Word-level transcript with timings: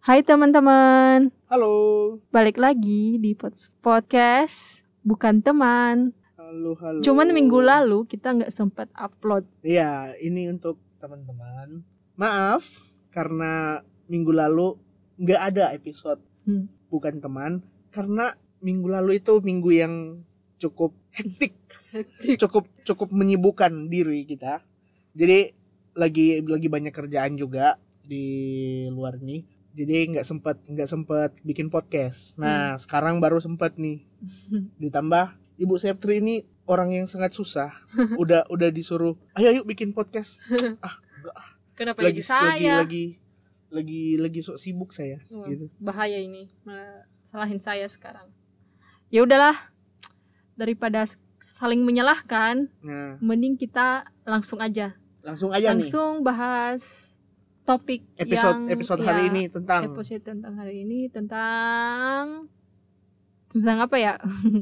Hai 0.00 0.24
teman-teman, 0.24 1.28
Halo. 1.44 1.74
balik 2.32 2.56
lagi 2.56 3.20
di 3.20 3.36
pod- 3.36 3.68
podcast 3.84 4.80
bukan 5.04 5.44
teman. 5.44 6.16
Halo, 6.40 6.72
halo. 6.74 7.04
Cuman 7.04 7.28
minggu 7.30 7.60
lalu 7.60 8.08
kita 8.08 8.32
nggak 8.32 8.48
sempat 8.50 8.88
upload. 8.96 9.44
Iya, 9.60 10.16
ini 10.16 10.48
untuk 10.48 10.80
teman-teman. 10.98 11.84
Maaf 12.16 12.64
karena 13.12 13.84
minggu 14.08 14.32
lalu 14.32 14.80
nggak 15.20 15.40
ada 15.52 15.76
episode 15.76 16.20
Hmm. 16.40 16.72
bukan 16.88 17.20
teman 17.20 17.60
karena 17.92 18.32
minggu 18.64 18.88
lalu 18.88 19.20
itu 19.20 19.44
minggu 19.44 19.70
yang 19.70 19.94
cukup 20.56 20.96
hektik, 21.12 21.52
cukup 22.40 22.64
cukup 22.82 23.12
menyibukkan 23.12 23.92
diri 23.92 24.24
kita. 24.24 24.64
Jadi 25.12 25.52
lagi 25.92 26.40
lagi 26.40 26.68
banyak 26.72 26.88
kerjaan 26.90 27.36
juga 27.36 27.76
di 28.00 28.24
luar 28.88 29.20
ini. 29.20 29.59
Jadi 29.70 30.16
nggak 30.16 30.26
sempat 30.26 30.56
nggak 30.66 30.88
sempat 30.90 31.30
bikin 31.46 31.70
podcast. 31.70 32.34
Nah 32.34 32.74
sekarang 32.76 33.22
baru 33.22 33.38
sempat 33.38 33.78
nih. 33.78 34.02
Ditambah 34.82 35.34
Ibu 35.60 35.74
Septri 35.78 36.18
ini 36.18 36.42
orang 36.66 36.94
yang 36.94 37.06
sangat 37.06 37.34
susah. 37.34 37.70
udah 38.22 38.46
udah 38.50 38.68
disuruh, 38.70 39.14
ayo 39.38 39.62
yuk 39.62 39.66
bikin 39.66 39.94
podcast. 39.94 40.42
Kenapa 41.78 42.04
Lagi 42.04 42.20
saya? 42.20 42.52
lagi 42.52 42.68
lagi 42.76 43.04
lagi 43.70 44.02
lagi 44.20 44.40
sok 44.42 44.58
sibuk 44.58 44.90
saya. 44.90 45.22
Wah, 45.32 45.46
Gitu. 45.48 45.70
Bahaya 45.80 46.18
ini, 46.18 46.50
malah 46.66 47.06
salahin 47.24 47.62
saya 47.62 47.86
sekarang. 47.86 48.28
Ya 49.08 49.22
udahlah, 49.24 49.56
daripada 50.58 51.06
saling 51.40 51.80
menyalahkan, 51.80 52.68
Nah 52.84 53.16
mending 53.22 53.56
kita 53.56 54.04
langsung 54.28 54.60
aja, 54.60 54.92
langsung 55.24 55.54
aja 55.54 55.72
nih 55.72 55.86
langsung 55.86 56.20
bahas 56.20 57.09
topik 57.70 58.02
episode 58.18 58.66
yang 58.66 58.74
episode 58.74 59.00
ya, 59.00 59.06
hari 59.14 59.22
ini 59.30 59.42
tentang 59.46 59.82
episode 59.94 60.22
tentang 60.26 60.52
hari 60.58 60.82
ini 60.82 61.06
tentang 61.06 62.50
tentang 63.46 63.76
apa 63.78 63.96
ya? 63.98 64.14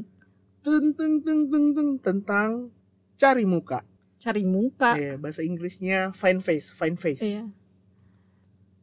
tung, 0.65 0.93
tung, 0.93 1.15
tung, 1.25 1.41
tung, 1.49 1.67
tung, 1.73 1.89
tentang 1.97 2.69
cari 3.17 3.49
muka. 3.49 3.81
Cari 4.21 4.43
muka. 4.45 4.93
Eh, 4.99 5.15
bahasa 5.17 5.41
Inggrisnya 5.41 6.13
find 6.13 6.43
face, 6.45 6.69
find 6.69 7.01
face, 7.01 7.23
Iya. 7.25 7.49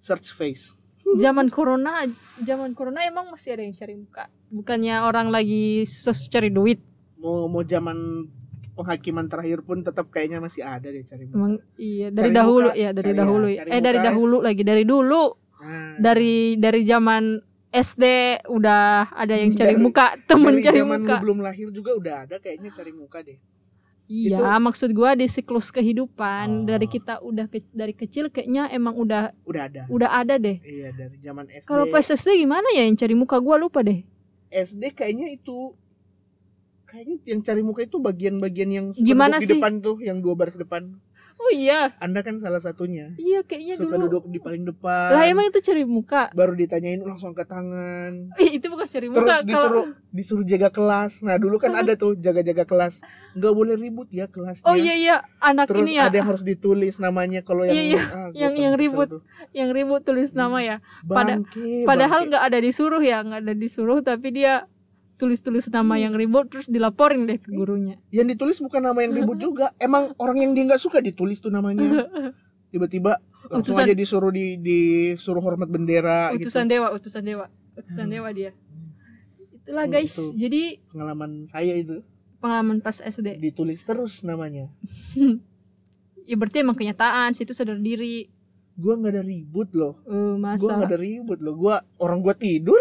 search 0.02 0.34
face. 0.34 0.74
Zaman 1.22 1.46
corona, 1.54 2.02
zaman 2.42 2.74
corona 2.74 3.06
emang 3.06 3.30
masih 3.30 3.54
ada 3.54 3.62
yang 3.62 3.78
cari 3.78 3.94
muka. 3.94 4.26
Bukannya 4.50 5.06
orang 5.06 5.30
lagi 5.30 5.86
susah 5.86 6.18
cari 6.34 6.50
duit. 6.50 6.82
Mau 7.22 7.46
mau 7.46 7.62
zaman 7.62 8.26
penghakiman 8.76 9.26
terakhir 9.26 9.60
pun 9.60 9.80
tetap 9.80 10.06
kayaknya 10.06 10.38
masih 10.38 10.60
ada 10.60 10.86
deh 10.86 11.00
cari 11.00 11.24
muka. 11.24 11.34
Emang 11.34 11.52
iya 11.76 12.08
dari 12.08 12.28
Cari 12.28 12.36
dahulu 12.36 12.68
muka, 12.68 12.76
ya, 12.76 12.90
dari 12.90 13.04
cari- 13.06 13.18
dahulu. 13.18 13.46
ya, 13.48 13.62
Eh 13.66 13.80
dari 13.80 13.98
muka. 13.98 14.06
dahulu 14.06 14.36
lagi, 14.38 14.62
dari 14.62 14.84
dulu. 14.84 15.22
Nah, 15.56 15.96
Dari 15.98 16.34
dari 16.54 16.80
zaman 16.84 17.22
SD 17.72 18.04
udah 18.46 18.84
ada 19.10 19.34
yang 19.34 19.52
cari 19.52 19.72
Dari- 19.72 19.80
muka, 19.82 20.06
temen 20.22 20.52
dari 20.54 20.62
cari 20.62 20.78
zaman 20.78 21.00
muka. 21.00 21.08
lu 21.10 21.22
belum 21.22 21.38
lahir 21.40 21.68
juga 21.70 21.90
udah 21.92 22.14
ada 22.22 22.36
kayaknya 22.36 22.70
cari 22.70 22.92
muka 22.92 23.18
deh. 23.20 23.40
Iya, 24.06 24.38
Itu- 24.38 24.62
maksud 24.62 24.90
gua 24.92 25.12
di 25.12 25.26
siklus 25.26 25.68
kehidupan 25.68 26.46
Oh. 26.46 26.64
dari 26.64 26.86
kita 26.86 27.18
udah 27.20 27.48
ke- 27.48 27.72
dari 27.72 27.90
kecil 27.92 28.28
kayaknya 28.28 28.70
emang 28.70 28.94
udah 28.94 29.34
Udah 29.42 29.66
ada. 29.66 29.82
udah 29.88 30.10
ada 30.14 30.34
deh. 30.36 30.60
Iya 30.60 30.92
dari 30.92 31.16
zaman 31.18 31.48
SD. 31.50 31.66
Kalau 31.66 31.88
pas 31.88 32.06
SD 32.06 32.38
gimana 32.38 32.68
ya 32.70 32.84
yang 32.84 32.94
cari 32.94 33.14
muka 33.14 33.34
gua 33.38 33.56
lupa 33.56 33.80
deh. 33.80 34.04
SD 34.46 34.94
kayaknya 34.94 35.32
itu 35.32 35.74
kayaknya 36.86 37.16
yang 37.24 37.40
cari 37.42 37.60
muka 37.60 37.82
itu 37.82 37.98
bagian-bagian 37.98 38.70
yang 38.70 38.86
suka 38.90 39.04
Gimana 39.04 39.36
duduk 39.36 39.42
di 39.42 39.46
sih? 39.46 39.54
depan 39.54 39.72
tuh, 39.80 39.96
yang 40.00 40.18
dua 40.18 40.34
baris 40.34 40.54
depan. 40.54 40.94
Oh 41.36 41.52
iya, 41.52 41.92
Anda 42.00 42.24
kan 42.24 42.40
salah 42.40 42.64
satunya. 42.64 43.12
iya 43.14 43.44
kayaknya 43.44 43.76
suka 43.76 44.00
dulu. 44.00 44.08
duduk 44.08 44.32
di 44.32 44.40
paling 44.40 44.64
depan. 44.64 45.12
Lah 45.12 45.28
emang 45.28 45.44
itu 45.44 45.60
cari 45.60 45.84
muka. 45.84 46.32
baru 46.32 46.56
ditanyain 46.56 46.96
langsung 46.98 47.36
angkat 47.36 47.44
tangan. 47.44 48.32
Ih, 48.40 48.50
itu 48.56 48.66
bukan 48.66 48.88
cari 48.88 49.06
Terus 49.06 49.20
muka 49.20 49.36
disuruh 49.44 49.84
kalau 49.84 49.84
disuruh 50.08 50.44
jaga 50.48 50.72
kelas. 50.72 51.20
Nah, 51.20 51.36
dulu 51.36 51.60
kan 51.60 51.76
ada 51.76 51.92
tuh 51.92 52.16
jaga-jaga 52.16 52.64
kelas. 52.64 53.04
Nggak 53.36 53.52
boleh 53.52 53.76
ribut 53.76 54.08
ya 54.08 54.24
kelasnya. 54.26 54.64
Oh 54.64 54.72
iya 54.72 54.96
iya, 54.96 55.16
anak 55.38 55.68
Terus 55.68 55.84
ini 55.84 56.00
ya 56.00 56.08
ada 56.08 56.16
yang 56.16 56.24
harus 56.26 56.40
ditulis 56.40 56.96
namanya 56.96 57.44
kalau 57.44 57.68
yang 57.68 57.76
Iya, 57.76 57.84
iya. 57.84 58.00
ah, 58.08 58.28
Yang- 58.32 58.56
yang 58.56 58.74
ribut. 58.74 59.08
tuh. 59.10 59.22
yang 59.52 59.68
ribut 59.70 60.00
tulis 60.02 60.32
nama 60.32 60.58
ya. 60.58 60.76
pada- 61.04 61.36
Bangke, 61.36 61.84
Padahal 61.84 62.32
nggak 62.32 62.42
ada 62.42 62.58
disuruh 62.58 63.04
ya, 63.04 63.20
nggak 63.20 63.44
ada 63.44 63.52
disuruh 63.52 64.00
tapi 64.00 64.32
dia 64.32 64.64
tulis-tulis 65.16 65.66
nama 65.66 65.96
yang 65.96 66.12
ribut 66.12 66.46
terus 66.46 66.66
dilaporin 66.66 67.24
deh 67.24 67.36
ke 67.36 67.48
gurunya. 67.48 67.96
yang 68.08 68.24
ditulis 68.24 68.56
bukan 68.58 68.80
nama 68.82 68.98
yang 68.98 69.12
ribut 69.14 69.40
juga. 69.46 69.72
Emang 69.76 70.12
orang 70.16 70.38
yang 70.38 70.52
dia 70.52 70.64
nggak 70.64 70.78
suka 70.78 71.00
ditulis 71.00 71.38
tuh 71.38 71.48
namanya. 71.48 72.04
Tiba-tiba 72.70 73.16
langsung 73.46 73.72
Utusan- 73.72 73.86
aja 73.86 73.94
disuruh 73.94 74.28
di 74.28 74.56
disuruh 74.56 75.40
hormat 75.40 75.66
bendera 75.66 76.30
utusan 76.30 76.66
gitu. 76.66 76.72
dewa, 76.72 76.88
utusan 76.90 77.22
dewa, 77.22 77.46
utusan 77.74 78.04
Hmm. 78.04 78.12
dewa 78.12 78.28
dia. 78.30 78.50
Itulah 79.56 79.84
Hmm, 79.84 79.92
guys. 79.92 80.12
itu. 80.12 80.24
Jadi 80.36 80.62
Pengalaman 80.86 81.30
saya 81.46 81.74
itu 81.74 82.02
pengalaman 82.36 82.78
pas 82.78 82.98
SD. 82.98 83.38
ditulis 83.38 83.80
terus 83.80 84.20
namanya. 84.22 84.68
Ya 86.22 86.34
berarti 86.34 86.58
emang 86.58 86.74
kenyataan 86.74 87.32
situ 87.32 87.54
sadar 87.54 87.78
diri. 87.78 88.26
Gua 88.74 88.92
nggak 88.92 89.12
ada 89.12 89.22
ribut 89.22 89.70
loh. 89.72 90.02
Eh, 90.02 90.10
Gua 90.10 90.36
masa 90.36 90.74
nggak 90.74 90.90
ada 90.90 90.98
ribut 90.98 91.38
loh. 91.38 91.54
Gua 91.54 91.74
orang 91.96 92.18
gua 92.18 92.34
tidur. 92.34 92.76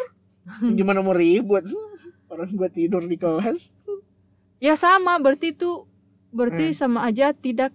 Gimana 0.67 0.99
mau 0.99 1.13
ribut? 1.13 1.61
Orang 2.27 2.49
gua 2.51 2.67
tidur 2.67 3.01
di 3.01 3.15
kelas. 3.15 3.69
ya 4.57 4.73
sama 4.73 5.17
berarti 5.17 5.51
itu 5.51 5.85
berarti 6.29 6.69
Hmm. 6.69 6.77
sama 6.77 6.99
aja 7.03 7.31
tidak 7.31 7.71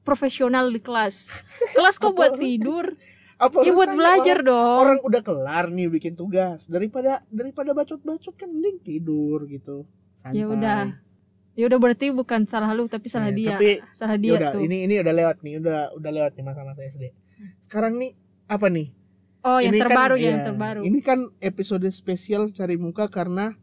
profesional 0.00 0.66
di 0.66 0.78
kelas. 0.78 1.30
Kelas 1.72 1.96
kok 1.96 2.12
buat 2.12 2.34
tidur? 2.36 2.96
Apa 3.36 3.58
Ya 3.60 3.70
buat 3.70 3.90
belajar 3.90 4.38
Orang, 4.38 4.46
dong. 4.46 4.78
orang 4.80 4.98
udah 5.02 5.20
kelar 5.20 5.64
nih 5.68 5.90
bikin 5.90 6.14
tugas. 6.14 6.66
Daripada 6.66 7.26
daripada 7.28 7.70
bacot-bacot 7.72 8.32
kan 8.32 8.48
mending 8.48 8.78
tidur 8.80 9.44
gitu. 9.46 9.82
Santai. 10.14 10.38
Ya 10.38 10.46
udah. 10.46 10.80
Ya 11.52 11.64
udah 11.66 11.76
berarti 11.76 12.08
bukan 12.08 12.46
salah 12.46 12.70
lu 12.70 12.86
tapi 12.86 13.06
salah 13.06 13.28
Eh, 13.28 13.36
dia. 13.36 13.52
tapi 13.52 13.82
salah 13.92 14.14
Ya 14.14 14.22
dia 14.22 14.32
udah, 14.38 14.50
tuh. 14.52 14.62
ini 14.62 14.86
ini 14.86 14.94
udah 14.96 15.12
lewat 15.12 15.36
nih, 15.40 15.54
udah 15.58 15.78
udah 15.92 16.10
lewat 16.12 16.32
nih 16.32 16.44
masa-masa 16.44 16.80
SD. 16.82 17.12
Sekarang 17.60 17.98
nih 17.98 18.14
apa 18.46 18.66
nih? 18.68 18.88
oh, 19.42 19.58
yang 19.58 19.74
Ini 19.74 19.78
kan- 19.78 19.84
terbaru 19.84 20.14
ya, 20.14 20.22
yang 20.24 20.40
terbaru. 20.44 20.80
Ini 20.80 20.98
kan 21.02 21.18
episode 21.40 21.82
spesial 21.90 22.48
cari 22.48 22.78
muka 22.78 23.04
karena 23.06 23.58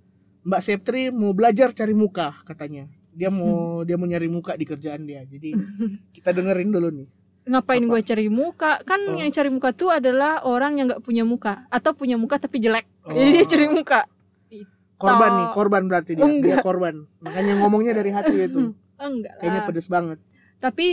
Mbak 0.50 0.62
Septri 0.62 1.14
mau 1.14 1.30
belajar 1.32 1.70
cari 1.72 1.94
muka 1.94 2.34
katanya. 2.42 2.90
Dia 3.14 3.30
mau 3.30 3.86
dia 3.86 4.02
mau 4.02 4.10
nyari 4.10 4.26
muka 4.26 4.58
di 4.58 4.66
kerjaan 4.66 5.06
dia. 5.06 5.22
Jadi 5.24 5.54
kita 6.18 6.34
dengerin 6.34 6.74
dulu 6.74 6.90
nih. 6.90 7.08
Ngapain 7.46 7.82
apa? 7.82 7.90
gue 7.94 8.02
cari 8.04 8.26
muka? 8.28 8.72
Kan 8.82 9.02
Oh. 9.06 9.18
yang 9.18 9.30
cari 9.30 9.50
muka 9.50 9.70
tuh 9.72 9.94
adalah 9.94 10.42
orang 10.42 10.82
yang 10.82 10.86
nggak 10.90 11.02
punya 11.02 11.22
muka 11.22 11.70
atau 11.70 11.94
punya 11.94 12.18
muka 12.18 12.42
tapi 12.42 12.58
jelek. 12.58 12.90
Oh. 13.06 13.14
Jadi 13.14 13.30
dia 13.30 13.46
cari 13.46 13.68
muka. 13.70 14.02
Korban 15.00 15.32
nih, 15.32 15.48
korban 15.56 15.84
berarti 15.88 16.12
dia. 16.12 16.26
Dia 16.26 16.28
Enggak. 16.28 16.66
korban. 16.66 17.08
Makanya 17.24 17.54
ngomongnya 17.64 17.94
dari 17.96 18.12
hati 18.12 18.36
itu. 18.44 18.76
Enggak 19.00 19.34
Kayaknya 19.40 19.62
lah. 19.62 19.68
pedes 19.70 19.88
banget. 19.88 20.18
Tapi 20.60 20.88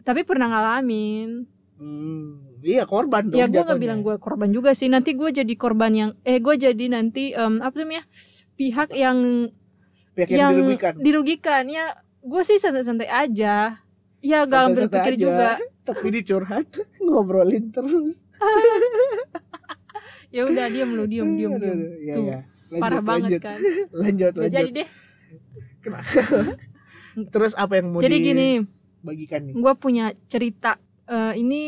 tapi 0.00 0.20
pernah 0.22 0.48
ngalamin. 0.48 1.44
Hmm, 1.74 2.56
iya 2.62 2.86
korban 2.86 3.26
dong. 3.28 3.36
ya 3.36 3.50
gue 3.50 3.58
nggak 3.60 3.80
bilang 3.82 4.00
gue 4.00 4.16
korban 4.16 4.48
juga 4.48 4.72
sih. 4.72 4.86
Nanti 4.86 5.12
gue 5.12 5.28
jadi 5.28 5.54
korban 5.54 5.92
yang 5.92 6.10
eh 6.22 6.38
gue 6.38 6.54
jadi 6.54 6.84
nanti 6.88 7.34
em, 7.34 7.58
apa 7.60 7.74
namanya 7.76 8.06
pihak 8.54 8.90
yang 8.90 9.50
Pihak 10.14 10.28
yang, 10.28 10.38
yang 10.38 10.52
dirugikan. 10.54 10.92
dirugikan. 10.96 11.64
Ya 11.66 11.84
gue 12.20 12.42
sih 12.42 12.56
santai-santai 12.56 13.06
aja. 13.06 13.82
Ya 14.20 14.38
gak 14.42 14.60
ambil 14.64 14.86
Santai-santai 14.86 14.98
pikir 15.00 15.12
aja. 15.12 15.20
juga. 15.20 15.48
Tapi 15.86 16.06
dicurhat 16.12 16.66
ngobrolin 17.04 17.70
terus. 17.70 18.16
Ya 20.28 20.42
udah 20.44 20.66
diam 20.66 20.90
lu 20.90 21.06
diam 21.06 21.30
diam 21.32 21.54
diam. 21.54 21.78
Iya, 21.96 22.14
Tuh, 22.16 22.24
iya. 22.24 22.38
Lanjut, 22.66 22.82
Parah 22.82 23.02
banget 23.04 23.30
kan. 23.38 23.54
Lanjut, 23.92 24.32
Gak 24.32 24.40
lanjut. 24.40 24.50
jadi 24.52 24.70
deh. 24.74 24.88
Terus 27.30 27.52
apa 27.54 27.78
yang 27.78 27.94
mau 27.94 28.02
Jadi 28.02 28.16
gini, 28.18 28.48
dibagikan 28.98 29.40
nih? 29.46 29.54
gue 29.54 29.72
punya 29.76 30.04
cerita. 30.26 30.74
Eh, 31.04 31.38
ini 31.38 31.62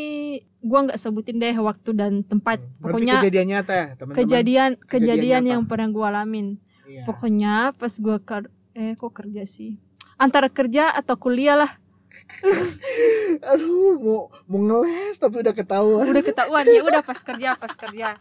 gue 0.59 0.79
nggak 0.82 0.99
sebutin 0.99 1.39
deh 1.39 1.55
waktu 1.55 1.91
dan 1.94 2.27
tempat. 2.27 2.59
Berarti 2.77 2.82
Pokoknya 2.82 3.15
kejadian 3.21 3.47
nyata 3.47 3.73
ya, 3.73 3.87
teman-teman. 3.94 4.17
kejadian 4.19 4.71
Kejadian 4.75 4.91
kejadian 4.91 5.43
nyata. 5.44 5.53
yang 5.55 5.62
pernah 5.62 5.89
gue 5.89 6.05
alamin. 6.05 6.47
Iya. 6.96 7.04
Pokoknya 7.04 7.76
pas 7.76 7.93
gue 7.93 8.16
ker 8.25 8.48
eh 8.72 8.96
kok 8.96 9.12
kerja 9.12 9.44
sih? 9.44 9.76
Antara 10.16 10.48
kerja 10.48 10.96
atau 10.96 11.20
kuliah 11.20 11.60
lah. 11.60 11.72
Aduh, 13.52 14.00
mau 14.00 14.20
mau 14.48 14.58
ngeles 14.58 15.20
tapi 15.20 15.44
udah 15.44 15.52
ketahuan. 15.52 16.08
Udah 16.08 16.25
ketahuan 16.25 16.64
ya 16.64 16.81
udah 16.81 17.02
pas 17.04 17.20
kerja 17.20 17.52
pas 17.54 17.72
kerja. 17.76 18.16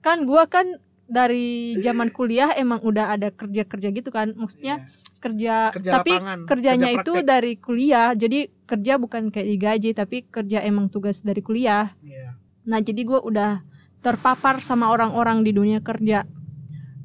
Kan 0.00 0.24
gue 0.24 0.42
kan 0.48 0.66
dari 1.06 1.76
zaman 1.78 2.10
kuliah 2.10 2.50
emang 2.56 2.82
udah 2.82 3.14
ada 3.14 3.28
kerja 3.28 3.62
kerja 3.62 3.88
gitu 3.92 4.08
kan. 4.08 4.32
Maksudnya 4.32 4.80
Iya. 4.80 4.88
kerja, 5.20 5.54
Kerja 5.76 5.90
tapi 5.92 6.12
lapangan, 6.16 6.38
kerjanya 6.48 6.88
kerja 6.88 6.98
itu 6.98 7.12
dari 7.20 7.52
kuliah. 7.58 8.08
Jadi 8.16 8.38
kerja 8.64 8.92
bukan 8.96 9.28
kayak 9.28 9.48
digaji 9.48 9.90
tapi 9.92 10.16
kerja 10.24 10.64
emang 10.64 10.88
tugas 10.88 11.20
dari 11.20 11.44
kuliah. 11.44 11.92
Iya. 12.00 12.32
Nah 12.64 12.80
jadi 12.80 13.04
gue 13.04 13.20
udah 13.20 13.60
terpapar 14.00 14.58
sama 14.58 14.88
orang-orang 14.88 15.44
di 15.44 15.52
dunia 15.52 15.84
kerja. 15.84 16.24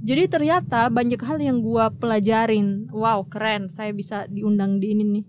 Jadi 0.02 0.24
ternyata 0.26 0.90
banyak 0.90 1.22
hal 1.22 1.38
yang 1.38 1.62
gue 1.62 1.86
pelajarin. 2.02 2.90
Wow 2.90 3.30
keren, 3.30 3.70
saya 3.70 3.94
bisa 3.94 4.26
diundang 4.26 4.82
di 4.82 4.98
ini 4.98 5.04
nih 5.06 5.26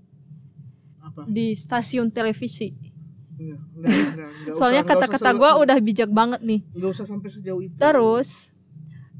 Apa? 1.04 1.28
di 1.28 1.52
stasiun 1.52 2.08
televisi. 2.08 2.72
Enggak, 3.36 3.60
enggak, 3.76 3.90
enggak, 3.92 4.28
enggak 4.32 4.54
Soalnya 4.56 4.82
kata-kata 4.88 5.30
gue 5.36 5.50
udah 5.60 5.76
bijak 5.82 6.10
banget 6.10 6.40
nih. 6.40 6.60
nggak 6.72 6.88
usah 6.88 7.04
sampai 7.04 7.28
sejauh 7.28 7.60
itu 7.60 7.76
Terus 7.76 8.48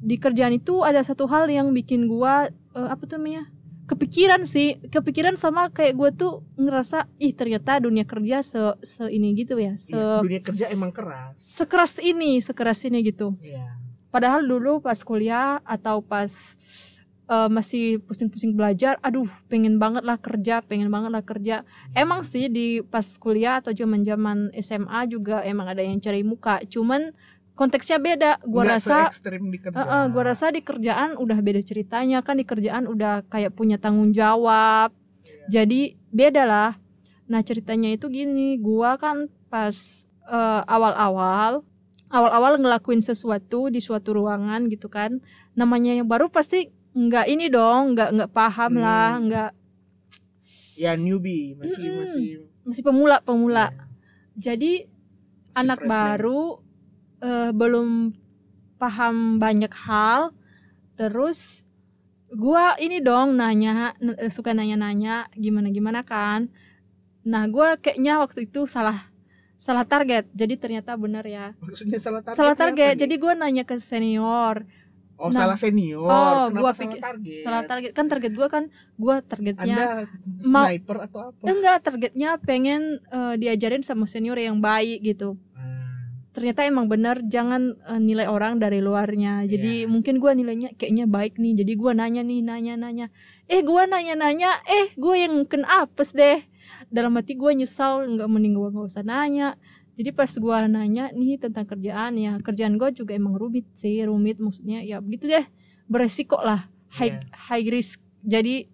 di 0.03 0.17
kerjaan 0.19 0.57
itu 0.57 0.83
ada 0.83 0.99
satu 1.05 1.31
hal 1.31 1.47
yang 1.47 1.71
bikin 1.71 2.11
gua 2.11 2.51
eh, 2.51 2.89
apa 2.89 3.05
tuh 3.07 3.21
namanya? 3.21 3.47
Kepikiran 3.83 4.47
sih, 4.49 4.79
kepikiran 4.89 5.37
sama 5.37 5.69
kayak 5.69 5.99
gue 5.99 6.11
tuh 6.17 6.33
ngerasa 6.57 7.13
ih 7.21 7.35
ternyata 7.35 7.83
dunia 7.83 8.07
kerja 8.09 8.41
se, 8.41 8.57
se 8.81 9.05
ini 9.11 9.35
gitu 9.37 9.59
ya, 9.59 9.77
se 9.77 9.93
Iya, 9.93 10.23
dunia 10.23 10.41
kerja 10.41 10.67
emang 10.73 10.95
keras 10.95 11.35
sekeras 11.37 11.99
ini, 12.01 12.41
sekeras 12.41 12.81
ini 12.89 13.05
gitu. 13.05 13.37
Iya. 13.43 13.82
Padahal 14.13 14.45
dulu 14.45 14.85
pas 14.85 15.01
kuliah 15.01 15.57
atau 15.65 16.05
pas 16.05 16.29
eh, 17.33 17.49
masih 17.49 18.05
pusing-pusing 18.05 18.53
belajar, 18.53 19.01
aduh 19.01 19.27
pengen 19.49 19.81
banget 19.81 20.05
lah 20.05 20.21
kerja, 20.21 20.61
pengen 20.61 20.93
banget 20.93 21.11
lah 21.17 21.25
kerja. 21.25 21.57
Emang 21.97 22.21
sih 22.21 22.53
di 22.53 22.85
pas 22.85 23.17
kuliah 23.17 23.65
atau 23.65 23.73
zaman-zaman 23.73 24.53
SMA 24.61 25.09
juga 25.09 25.41
emang 25.49 25.73
ada 25.73 25.81
yang 25.81 25.97
cari 25.97 26.21
muka, 26.21 26.61
cuman 26.69 27.17
konteksnya 27.57 27.97
beda. 27.97 28.37
Gua 28.45 28.69
Nggak 28.69 28.77
rasa 28.85 28.99
di 29.09 29.59
kerja 29.59 29.81
Eh, 29.81 29.87
eh, 29.89 30.05
gua 30.13 30.23
rasa 30.29 30.45
di 30.53 30.61
kerjaan 30.61 31.11
udah 31.17 31.39
beda 31.41 31.61
ceritanya 31.65 32.19
kan 32.21 32.37
di 32.37 32.45
kerjaan 32.45 32.85
udah 32.85 33.25
kayak 33.33 33.57
punya 33.57 33.81
tanggung 33.81 34.13
jawab. 34.13 34.93
Jadi 35.49 35.97
beda 36.13 36.45
lah. 36.45 36.73
Nah 37.33 37.41
ceritanya 37.41 37.89
itu 37.89 38.13
gini, 38.13 38.61
gua 38.61 39.01
kan 39.01 39.33
pas 39.49 40.05
eh, 40.29 40.63
awal-awal 40.69 41.65
awal-awal 42.13 42.61
ngelakuin 42.61 43.01
sesuatu 43.01 43.73
di 43.73 43.81
suatu 43.81 44.13
ruangan 44.13 44.69
gitu 44.69 44.87
kan. 44.87 45.19
Namanya 45.57 45.97
yang 45.97 46.07
baru 46.07 46.29
pasti 46.29 46.69
nggak 46.93 47.27
ini 47.27 47.49
dong, 47.49 47.97
nggak 47.97 48.09
nggak 48.13 48.31
paham 48.31 48.73
lah, 48.77 49.17
Hmm. 49.17 49.25
nggak 49.27 49.51
ya 50.73 50.97
newbie 50.97 51.53
masih 51.55 51.85
Mm-mm. 51.85 51.99
masih 52.01 52.27
masih 52.65 52.83
pemula 52.83 53.17
pemula. 53.21 53.69
ya, 53.69 53.85
Jadi 54.53 54.89
masih 54.89 55.61
anak 55.61 55.79
freshman. 55.81 55.93
baru 55.93 56.43
eh, 57.21 57.51
belum 57.53 57.89
paham 58.77 59.37
banyak 59.39 59.71
hal 59.71 60.33
terus 60.97 61.63
gua 62.29 62.75
ini 62.77 62.99
dong 62.99 63.37
nanya 63.37 63.93
suka 64.27 64.51
nanya-nanya 64.51 65.29
gimana 65.37 65.69
gimana 65.69 66.01
kan 66.03 66.49
nah 67.23 67.47
gua 67.47 67.77
kayaknya 67.79 68.19
waktu 68.19 68.49
itu 68.49 68.67
salah 68.67 69.12
salah 69.63 69.87
target. 69.87 70.27
Jadi 70.33 70.55
ternyata 70.57 70.99
bener 70.99 71.23
ya. 71.25 71.47
Maksudnya 71.57 72.03
salah 72.03 72.19
target 72.19 72.35
salah 72.37 72.57
target. 72.59 72.99
jadi 72.99 73.15
gua 73.15 73.39
nanya 73.39 73.63
ke 73.63 73.79
senior. 73.79 74.67
Oh 75.15 75.31
nah. 75.31 75.47
salah 75.47 75.55
senior. 75.55 76.03
Oh, 76.03 76.51
Kenapa 76.51 76.59
gua 76.59 76.67
salah 76.67 76.81
pikir- 76.83 76.99
target? 77.01 77.43
salah 77.47 77.63
target. 77.63 77.91
Kan 77.95 78.07
target 78.09 78.33
gua 78.35 78.49
kan 78.49 78.65
gua 78.97 79.23
targetnya 79.23 79.77
anda 79.79 79.89
sniper 80.43 80.97
atau 81.01 81.21
apa? 81.31 81.43
Enggak 81.47 81.77
targetnya 81.81 82.31
pengen 82.43 82.83
eh, 82.99 83.35
diajarin 83.39 83.87
sama 83.87 84.05
senior 84.05 84.35
yang 84.37 84.59
baik 84.59 85.07
gitu. 85.07 85.39
Hmm. 85.55 85.79
ternyata 86.33 86.65
emang 86.65 86.89
benar 86.89 87.21
jangan 87.23 87.77
eh, 87.77 88.01
nilai 88.01 88.27
orang 88.27 88.57
dari 88.57 88.81
luarnya. 88.81 89.45
Jadi 89.45 89.85
Iya. 89.85 89.87
mungkin 89.87 90.17
gua 90.17 90.33
nilainya 90.33 90.75
kayaknya 90.75 91.07
baik 91.07 91.37
nih. 91.37 91.55
Jadi 91.55 91.73
gua 91.77 91.93
nanya 91.93 92.25
nih 92.25 92.41
nanya 92.41 92.75
nanya. 92.75 93.07
Eh 93.47 93.63
gua 93.63 93.85
nanya 93.85 94.17
nanya 94.17 94.59
eh 94.65 94.91
gua 94.97 95.15
yang 95.15 95.45
kena 95.45 95.87
apes 95.87 96.11
deh 96.11 96.41
dalam 96.93 97.17
hati 97.17 97.33
gua 97.35 97.51
nyesal 97.51 98.05
nggak 98.07 98.29
mending 98.29 98.55
gua 98.55 98.69
nggak 98.69 98.87
usah 98.87 99.03
nanya. 99.03 99.57
Jadi 99.93 100.13
pas 100.13 100.29
gua 100.37 100.65
nanya 100.65 101.09
nih 101.11 101.37
tentang 101.37 101.65
kerjaan 101.65 102.17
ya 102.17 102.37
kerjaan 102.39 102.77
gua 102.77 102.93
juga 102.93 103.13
emang 103.13 103.35
rumit 103.35 103.65
sih 103.73 104.05
rumit 104.05 104.37
maksudnya 104.37 104.81
ya 104.81 105.01
begitu 105.01 105.27
deh. 105.27 105.45
Beresiko 105.85 106.37
lah 106.39 106.69
high 106.93 107.17
Iya. 107.17 107.29
high 107.49 107.69
risk. 107.69 107.99
Jadi 108.23 108.69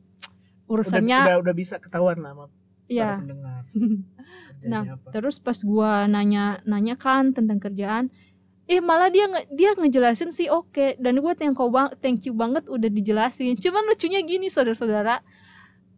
udah, 0.69 0.71
urusannya 0.71 1.19
udah 1.25 1.37
udah 1.41 1.55
bisa 1.55 1.79
ketahuan 1.79 2.19
lah 2.19 2.35
sama 2.35 2.45
ya 2.87 3.17
para 3.17 3.23
pendengar. 3.23 3.63
Nah, 4.61 4.83
apa. 4.85 5.15
Terus 5.15 5.39
pas 5.39 5.57
gua 5.63 6.05
nanya 6.05 6.59
nanya 6.65 6.93
kan 6.95 7.31
tentang 7.31 7.57
kerjaan, 7.57 8.11
eh 8.67 8.83
malah 8.83 9.07
dia 9.07 9.25
nge- 9.25 9.49
dia 9.49 9.71
ngejelasin 9.73 10.29
sih 10.29 10.51
oke. 10.51 10.99
Dan 10.99 11.23
gua 11.23 11.33
thank 11.33 11.55
you 11.55 11.71
bang 11.71 11.89
thank 11.97 12.21
you 12.27 12.35
banget 12.35 12.67
udah 12.67 12.91
dijelasin. 12.91 13.55
Cuman 13.55 13.87
lucunya 13.87 14.19
gini 14.21 14.51
saudara-saudara, 14.51 15.23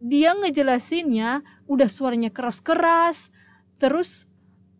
dia 0.01 0.33
ngejelasinnya 0.33 1.45
udah 1.69 1.87
suaranya 1.87 2.33
keras-keras, 2.33 3.29
terus 3.77 4.25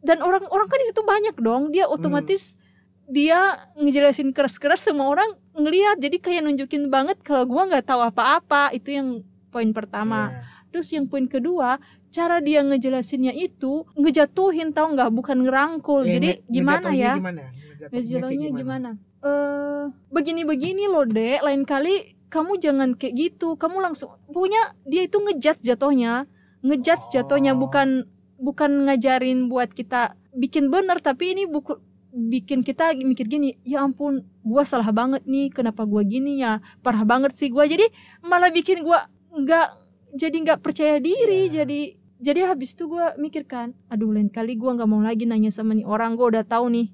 dan 0.02 0.26
orang-orang 0.26 0.66
kan 0.66 0.82
di 0.82 0.88
situ 0.90 1.02
banyak 1.06 1.36
dong, 1.38 1.70
dia 1.70 1.86
otomatis 1.86 2.58
dia 3.06 3.70
ngejelasin 3.78 4.34
keras-keras 4.34 4.82
semua 4.88 5.12
orang 5.14 5.30
ngelihat 5.54 6.00
jadi 6.00 6.18
kayak 6.18 6.42
nunjukin 6.48 6.88
banget 6.90 7.20
kalau 7.22 7.46
gua 7.46 7.70
nggak 7.70 7.86
tahu 7.86 8.02
apa-apa 8.02 8.74
itu 8.74 8.98
yang 8.98 9.08
poin 9.54 9.70
pertama. 9.76 10.32
Iya. 10.32 10.42
Terus 10.72 10.88
yang 10.96 11.06
poin 11.12 11.28
kedua, 11.28 11.76
cara 12.10 12.40
dia 12.40 12.64
ngejelasinnya 12.64 13.36
itu 13.36 13.84
ngejatuhin 14.00 14.72
tau 14.72 14.90
nggak 14.96 15.12
bukan 15.12 15.44
ngerangkul. 15.44 16.08
Eh, 16.08 16.18
Jadi 16.18 16.30
nge- 16.34 16.42
gimana 16.48 16.90
ya? 16.96 17.14
gimana? 17.20 17.42
Ngejatuhinnya 17.52 17.92
Ngejatuhinnya 17.92 18.50
gimana? 18.56 18.90
Eh 19.22 19.84
begini-begini 20.10 20.88
loh, 20.88 21.04
Dek. 21.04 21.44
Lain 21.44 21.68
kali 21.68 22.16
kamu 22.32 22.64
jangan 22.64 22.96
kayak 22.96 23.14
gitu. 23.20 23.60
Kamu 23.60 23.84
langsung 23.84 24.16
punya 24.32 24.72
dia 24.88 25.04
itu 25.04 25.20
ngejat 25.20 25.60
jatuhnya. 25.60 26.26
Ngejat 26.64 27.12
jatuhnya. 27.12 27.54
Oh. 27.54 27.60
bukan 27.60 28.08
bukan 28.40 28.88
ngajarin 28.88 29.52
buat 29.52 29.76
kita 29.76 30.16
bikin 30.32 30.72
bener. 30.72 31.04
Tapi 31.04 31.36
ini 31.36 31.44
buku 31.46 31.76
bikin 32.12 32.64
kita 32.64 32.92
mikir 32.96 33.28
gini 33.28 33.56
ya 33.64 33.84
ampun 33.84 34.24
gua 34.48 34.64
salah 34.64 34.88
banget 34.96 35.28
nih. 35.28 35.52
Kenapa 35.52 35.84
gua 35.84 36.08
gini 36.08 36.40
ya? 36.40 36.64
Parah 36.80 37.04
banget 37.04 37.36
sih 37.36 37.52
gua. 37.52 37.68
Jadi 37.68 37.84
malah 38.24 38.50
bikin 38.50 38.88
gua 38.88 39.12
nggak 39.36 39.68
jadi 40.16 40.36
nggak 40.48 40.60
percaya 40.64 41.04
diri. 41.04 41.52
Iya. 41.52 41.62
jadi 41.62 42.00
jadi 42.22 42.40
habis 42.48 42.72
itu 42.80 42.88
gua 42.88 43.12
mikir 43.20 43.44
kan 43.44 43.76
aduh 43.92 44.08
lain 44.08 44.32
kali 44.32 44.56
gua 44.56 44.80
nggak 44.80 44.88
mau 44.88 45.04
lagi 45.04 45.28
nanya 45.28 45.52
sama 45.52 45.76
nih 45.76 45.84
orang. 45.84 46.16
Gua 46.16 46.32
udah 46.32 46.48
tahu 46.48 46.72
nih. 46.72 46.88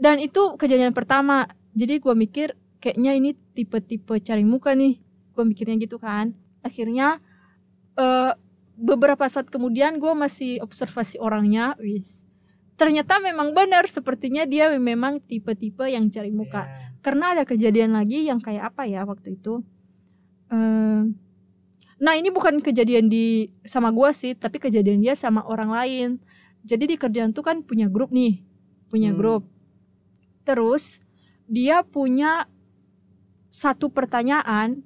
Dan 0.00 0.16
itu 0.16 0.56
kejadian 0.56 0.96
pertama. 0.96 1.44
Jadi 1.76 2.00
gua 2.00 2.16
mikir 2.16 2.56
kayaknya 2.80 3.12
ini 3.12 3.36
tipe-tipe 3.56 4.12
cari 4.20 4.44
muka 4.44 4.76
nih. 4.76 5.00
Gua 5.32 5.48
mikirnya 5.48 5.80
gitu 5.80 5.96
kan. 5.96 6.36
Akhirnya 6.60 7.24
eh 7.96 8.32
beberapa 8.76 9.24
saat 9.24 9.48
kemudian 9.48 9.96
gua 9.96 10.12
masih 10.12 10.60
observasi 10.60 11.16
orangnya 11.16 11.72
wis. 11.80 12.20
Ternyata 12.76 13.16
memang 13.24 13.56
benar 13.56 13.88
sepertinya 13.88 14.44
dia 14.44 14.68
memang 14.76 15.24
tipe-tipe 15.24 15.88
yang 15.88 16.12
cari 16.12 16.28
muka. 16.28 16.68
Iya. 16.68 16.84
karena 17.00 17.38
ada 17.38 17.46
kejadian 17.46 17.94
lagi 17.94 18.26
yang 18.26 18.42
kayak 18.42 18.74
apa 18.74 18.82
ya 18.82 19.06
waktu 19.06 19.38
itu? 19.38 19.62
Eh, 20.50 21.02
nah 22.02 22.14
ini 22.18 22.34
bukan 22.34 22.58
kejadian 22.58 23.06
di 23.06 23.46
sama 23.62 23.94
gua 23.94 24.10
sih 24.10 24.34
tapi 24.34 24.58
kejadian 24.58 24.98
dia 25.00 25.14
sama 25.14 25.46
orang 25.46 25.70
lain. 25.70 26.08
Jadi 26.66 26.84
di 26.90 26.96
kerjaan 26.98 27.30
tuh 27.30 27.46
kan 27.46 27.62
punya 27.62 27.86
grup 27.86 28.10
nih 28.10 28.42
punya 28.90 29.14
Hmm. 29.14 29.18
grup. 29.18 29.42
Terus 30.46 31.02
dia 31.46 31.82
punya 31.86 32.46
satu 33.48 33.88
pertanyaan 33.92 34.82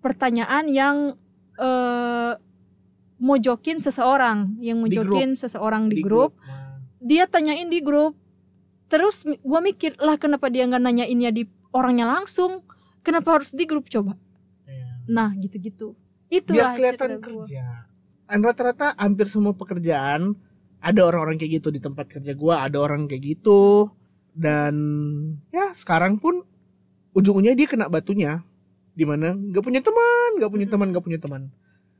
pertanyaan 0.00 0.64
yang 0.70 0.96
eh 1.60 2.34
mojokin 3.20 3.84
seseorang 3.84 4.56
yang 4.64 4.80
Di 4.80 4.96
mojokin 4.96 5.36
seseorang 5.36 5.92
di, 5.92 6.00
grup. 6.00 6.40
Nah, 6.40 6.80
dia 6.98 7.28
tanyain 7.28 7.68
di 7.68 7.84
grup. 7.84 8.16
Terus 8.88 9.28
gua 9.44 9.60
mikir 9.60 9.94
lah 10.00 10.16
kenapa 10.16 10.48
dia 10.48 10.64
nggak 10.66 10.82
nanyainnya 10.82 11.30
di 11.30 11.44
orangnya 11.70 12.08
langsung? 12.08 12.64
Kenapa 13.04 13.38
harus 13.38 13.52
di 13.52 13.68
grup 13.68 13.86
coba? 13.92 14.16
Iya. 14.66 14.88
nah 15.08 15.30
gitu-gitu. 15.36 15.94
Biar 16.26 16.42
itulah 16.42 16.70
kelihatan 16.74 17.12
kerja. 17.20 17.64
Rata-rata 18.30 18.94
hampir 18.96 19.26
semua 19.28 19.52
pekerjaan 19.52 20.34
ada 20.80 21.00
orang-orang 21.04 21.36
kayak 21.36 21.60
gitu 21.60 21.68
di 21.68 21.80
tempat 21.82 22.08
kerja 22.08 22.32
gua, 22.32 22.64
ada 22.64 22.80
orang 22.80 23.04
kayak 23.04 23.36
gitu. 23.36 23.92
Dan 24.32 24.74
ya 25.52 25.76
sekarang 25.76 26.16
pun 26.16 26.40
ujung-ujungnya 27.12 27.56
dia 27.56 27.66
kena 27.66 27.86
batunya 27.86 28.42
di 28.94 29.04
mana 29.06 29.32
nggak 29.32 29.62
punya 29.62 29.80
teman, 29.80 30.30
nggak 30.38 30.50
punya 30.50 30.66
Mm-mm. 30.66 30.74
teman, 30.74 30.86
nggak 30.92 31.04
punya 31.04 31.18
teman. 31.18 31.42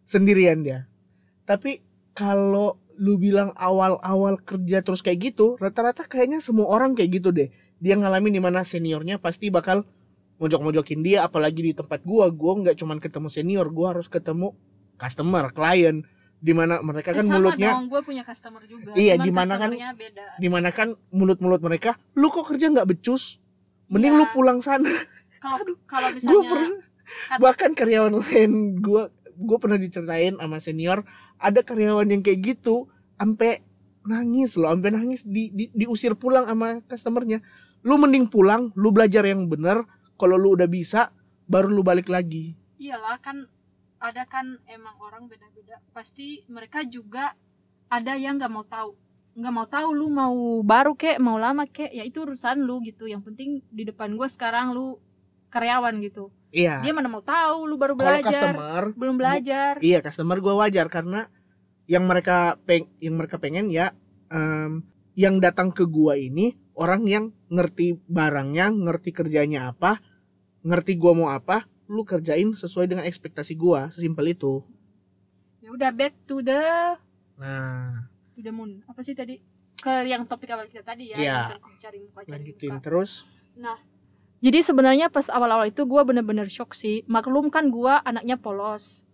Sendirian 0.04 0.60
dia. 0.60 0.86
Tapi 1.46 1.80
kalau 2.12 2.76
lu 3.00 3.16
bilang 3.16 3.54
awal-awal 3.56 4.36
kerja 4.38 4.84
terus 4.84 5.00
kayak 5.00 5.32
gitu, 5.32 5.56
rata-rata 5.56 6.04
kayaknya 6.04 6.44
semua 6.44 6.68
orang 6.68 6.92
kayak 6.92 7.22
gitu 7.22 7.32
deh. 7.32 7.48
Dia 7.80 7.96
ngalamin 7.96 8.36
di 8.36 8.42
mana 8.42 8.60
seniornya 8.60 9.16
pasti 9.16 9.48
bakal 9.48 9.88
mojok-mojokin 10.36 11.00
dia 11.00 11.24
apalagi 11.24 11.60
di 11.60 11.72
tempat 11.72 12.00
gua 12.04 12.28
gua 12.28 12.60
nggak 12.60 12.76
cuman 12.76 12.96
ketemu 12.96 13.28
senior 13.28 13.66
gua 13.68 13.92
harus 13.96 14.08
ketemu 14.08 14.52
customer 14.96 15.52
klien 15.52 16.00
di 16.40 16.52
mana 16.56 16.80
mereka 16.80 17.12
kan 17.12 17.24
mulutnya 17.28 17.76
dong 17.76 17.92
gue 17.92 18.00
punya 18.00 18.24
customer 18.24 18.64
juga 18.64 18.96
Iya, 18.96 19.20
gimana 19.20 19.60
kan- 19.60 19.72
beda 19.72 20.40
di 20.40 20.48
mana 20.48 20.72
kan 20.72 20.96
mulut-mulut 21.12 21.60
mereka 21.60 22.00
lu 22.16 22.32
kok 22.32 22.48
kerja 22.48 22.72
nggak 22.72 22.88
becus 22.88 23.39
mending 23.90 24.14
Iya. 24.16 24.20
lu 24.22 24.26
pulang 24.32 24.58
sana. 24.62 24.88
Kalau 25.40 25.74
kalau 25.84 26.08
gua 26.14 26.42
pernah 26.46 26.70
bahkan 27.42 27.70
karyawan 27.74 28.14
lain 28.22 28.78
gua 28.78 29.08
gua 29.34 29.56
pernah 29.58 29.80
diceritain 29.80 30.36
sama 30.38 30.60
senior 30.60 31.02
ada 31.40 31.64
karyawan 31.64 32.06
yang 32.06 32.22
kayak 32.22 32.54
gitu 32.54 32.86
sampai 33.16 33.64
nangis 34.04 34.56
loh 34.56 34.70
sampai 34.72 34.92
nangis 34.94 35.24
di, 35.24 35.48
di 35.52 35.72
diusir 35.72 36.14
pulang 36.16 36.46
sama 36.46 36.80
customernya. 36.86 37.40
Lu 37.82 37.96
mending 37.96 38.28
pulang 38.28 38.68
lu 38.76 38.92
belajar 38.92 39.24
yang 39.24 39.48
bener 39.48 39.84
kalau 40.20 40.36
lu 40.36 40.54
udah 40.54 40.68
bisa 40.68 41.10
baru 41.48 41.72
lu 41.72 41.80
balik 41.80 42.12
lagi. 42.12 42.52
Iyalah 42.76 43.16
kan 43.20 43.48
ada 44.00 44.24
kan 44.28 44.60
emang 44.68 44.96
orang 45.00 45.28
beda-beda. 45.28 45.80
Pasti 45.92 46.44
mereka 46.48 46.84
juga 46.84 47.32
ada 47.88 48.14
yang 48.14 48.36
nggak 48.36 48.52
mau 48.52 48.64
tahu 48.64 48.92
nggak 49.40 49.54
mau 49.56 49.66
tahu 49.66 49.88
lu 49.96 50.06
mau 50.12 50.60
baru 50.60 50.92
kek 50.92 51.16
mau 51.16 51.40
lama 51.40 51.64
kek 51.64 51.88
ya 51.90 52.04
itu 52.04 52.20
urusan 52.20 52.60
lu 52.60 52.84
gitu. 52.84 53.08
Yang 53.08 53.32
penting 53.32 53.64
di 53.72 53.88
depan 53.88 54.12
gue 54.12 54.28
sekarang 54.28 54.76
lu 54.76 55.00
karyawan 55.48 55.96
gitu. 56.04 56.28
Iya. 56.52 56.84
Dia 56.84 56.92
mana 56.92 57.08
mau 57.08 57.24
tahu 57.24 57.64
lu 57.64 57.80
baru 57.80 57.96
kalau 57.96 58.20
belajar. 58.20 58.28
customer 58.28 58.82
belum 58.94 59.16
belajar. 59.16 59.72
iya 59.80 59.98
customer 60.04 60.38
gue 60.38 60.54
wajar 60.54 60.86
karena 60.92 61.30
yang 61.90 62.06
mereka 62.06 62.54
peng 62.62 62.86
yang 63.02 63.18
mereka 63.18 63.42
pengen 63.42 63.66
ya 63.66 63.90
em, 64.30 64.86
yang 65.18 65.42
datang 65.42 65.74
ke 65.74 65.82
gua 65.90 66.14
ini 66.14 66.54
orang 66.78 67.02
yang 67.06 67.34
ngerti 67.50 67.98
barangnya 68.06 68.70
ngerti 68.70 69.10
kerjanya 69.10 69.74
apa 69.74 69.98
ngerti 70.62 70.94
gua 70.94 71.12
mau 71.18 71.28
apa 71.34 71.66
lu 71.90 72.06
kerjain 72.06 72.54
sesuai 72.54 72.86
dengan 72.86 73.02
ekspektasi 73.02 73.58
gua. 73.58 73.90
Sesimpel 73.90 74.38
itu. 74.38 74.62
Ya 75.58 75.74
udah 75.74 75.90
back 75.90 76.14
to 76.30 76.38
the 76.46 76.94
nah 77.40 78.06
to 78.34 78.40
the 78.40 78.52
moon 78.52 78.82
apa 78.86 79.00
sih 79.02 79.14
tadi 79.14 79.38
ke 79.80 80.04
yang 80.04 80.28
topik 80.28 80.52
awal 80.52 80.68
kita 80.68 80.84
tadi 80.84 81.10
ya 81.12 81.16
Iya. 81.16 81.38
yang 81.56 81.76
cari 81.80 81.98
muka 82.04 82.20
cari 82.26 82.32
lanjutin 82.36 82.72
muka 82.76 82.84
terus 82.84 83.12
Jadi 84.40 84.64
sebenarnya 84.64 85.12
pas 85.12 85.28
awal-awal 85.28 85.68
itu 85.68 85.84
gue 85.84 86.00
bener-bener 86.00 86.48
shock 86.48 86.72
sih. 86.72 87.04
Maklum 87.04 87.52
kan 87.52 87.68
gue 87.68 87.92
anaknya 87.92 88.40
polos. 88.40 89.04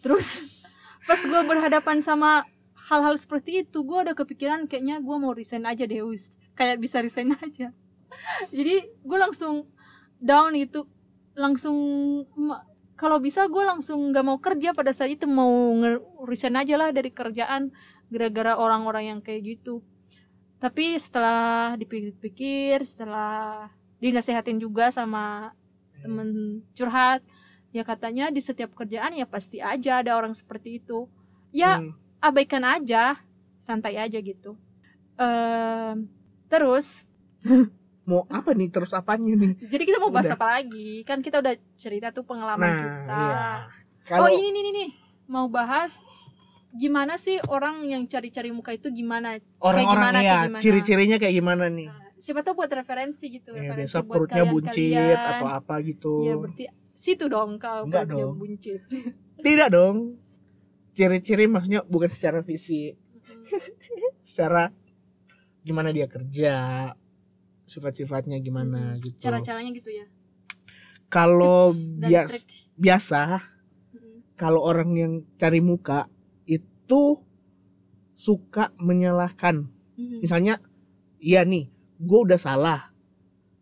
Terus 0.00 0.48
pas 1.08 1.20
gue 1.20 1.40
berhadapan 1.44 2.00
sama 2.00 2.48
hal-hal 2.88 3.12
seperti 3.20 3.60
itu, 3.60 3.84
gue 3.84 3.98
udah 4.08 4.16
kepikiran 4.16 4.64
kayaknya 4.64 5.04
gue 5.04 5.16
mau 5.20 5.36
resign 5.36 5.68
aja 5.68 5.84
deh, 5.84 6.00
Us. 6.00 6.32
Kayak 6.56 6.80
bisa 6.80 7.04
resign 7.04 7.36
aja. 7.44 7.76
Jadi 8.48 8.88
gue 9.04 9.18
langsung 9.20 9.68
down 10.16 10.56
itu, 10.56 10.88
langsung 11.36 11.76
kalau 12.96 13.20
bisa 13.20 13.52
gue 13.52 13.60
langsung 13.60 14.16
nggak 14.16 14.24
mau 14.24 14.40
kerja 14.40 14.72
pada 14.72 14.96
saat 14.96 15.12
itu 15.12 15.28
mau 15.28 15.76
resign 16.24 16.56
aja 16.56 16.80
lah 16.80 16.88
dari 16.88 17.12
kerjaan 17.12 17.68
gara-gara 18.10 18.58
orang-orang 18.58 19.04
yang 19.16 19.20
kayak 19.22 19.56
gitu. 19.56 19.80
Tapi 20.60 20.98
setelah 21.00 21.72
dipikir-pikir, 21.80 22.84
setelah 22.84 23.70
dinasehatin 24.02 24.60
juga 24.60 24.90
sama 24.92 25.54
temen 26.00 26.60
curhat 26.72 27.20
ya 27.70 27.84
katanya 27.84 28.32
di 28.32 28.40
setiap 28.42 28.72
kerjaan 28.74 29.14
ya 29.14 29.28
pasti 29.28 29.60
aja 29.62 30.02
ada 30.02 30.16
orang 30.18 30.34
seperti 30.34 30.82
itu. 30.82 31.06
Ya 31.54 31.78
Hmm, 31.78 31.94
abaikan 32.20 32.64
aja 32.66 33.20
santai 33.60 33.96
aja 33.96 34.18
gitu. 34.18 34.56
Em, 35.16 36.08
terus 36.48 37.04
mau 38.08 38.26
apa 38.26 38.50
nih? 38.56 38.68
Terus 38.72 38.90
apanya 38.90 39.32
nih? 39.36 39.54
Jadi 39.60 39.82
kita 39.86 39.98
mau 40.02 40.10
bahas 40.10 40.28
Udah. 40.32 40.36
apa 40.40 40.46
lagi? 40.60 41.04
Kan 41.06 41.22
kita 41.22 41.38
udah 41.38 41.54
cerita 41.78 42.10
tuh 42.10 42.24
pengalaman 42.26 42.68
nah 42.68 42.76
kita. 42.80 43.14
iya. 43.14 43.44
Oh 44.10 44.26
kalau 44.26 44.30
ini 44.32 44.48
nih 44.50 44.62
nih 44.66 44.72
nih. 44.74 44.90
Mau 45.30 45.46
bahas 45.46 46.02
gimana 46.72 47.14
sih 47.16 47.38
orang 47.44 47.82
yang 47.84 48.04
cari-cari 48.04 48.48
muka 48.48 48.70
itu 48.70 48.88
gimana 48.88 49.34
orang-orang 49.58 50.14
gimana, 50.14 50.18
ya 50.20 50.38
ciri-cirinya 50.56 51.16
kayak 51.16 51.34
gimana 51.34 51.66
nih 51.66 51.88
Nah, 51.88 52.14
siapa 52.16 52.40
tahu 52.40 52.54
buat 52.58 52.70
referensi 52.70 53.26
gitu 53.28 53.50
ya, 53.52 53.64
referensi 53.66 53.90
biasa 53.90 53.98
buat 54.00 54.12
perutnya 54.12 54.36
kalian- 54.40 54.52
buncit 54.52 54.92
kalian. 54.92 55.18
atau 55.32 55.48
apa 55.48 55.74
gitu 55.80 56.12
ya 56.22 56.34
berarti 56.34 56.64
situ 56.92 57.24
dong 57.26 57.50
kalau 57.56 57.82
Enggak 57.84 58.04
perutnya 58.06 58.22
dong. 58.22 58.34
buncit 58.36 58.80
tidak 59.46 59.68
dong 59.68 59.96
ciri-ciri 60.92 61.44
maksudnya 61.46 61.80
bukan 61.82 62.08
secara 62.08 62.38
fisik 62.40 62.94
secara 64.22 64.70
gimana 65.60 65.90
dia 65.90 66.06
kerja 66.06 66.54
sifat-sifatnya 67.64 68.38
gimana 68.38 68.94
Mm-mm. 68.94 69.02
gitu 69.02 69.16
cara-caranya 69.22 69.70
gitu 69.72 69.90
ya 69.90 70.06
kalau 71.08 71.74
bias- 71.98 72.30
trik. 72.36 72.46
biasa 72.76 73.42
Mm-mm. 73.90 74.16
kalau 74.34 74.60
orang 74.60 74.90
yang 74.92 75.12
cari 75.34 75.58
muka 75.58 76.06
itu 76.90 77.22
suka 78.18 78.74
menyalahkan 78.76 79.70
Mm-mm. 79.94 80.18
misalnya 80.20 80.58
iya 81.22 81.46
nih 81.46 81.70
gue 81.96 82.18
udah 82.18 82.34
salah 82.34 82.90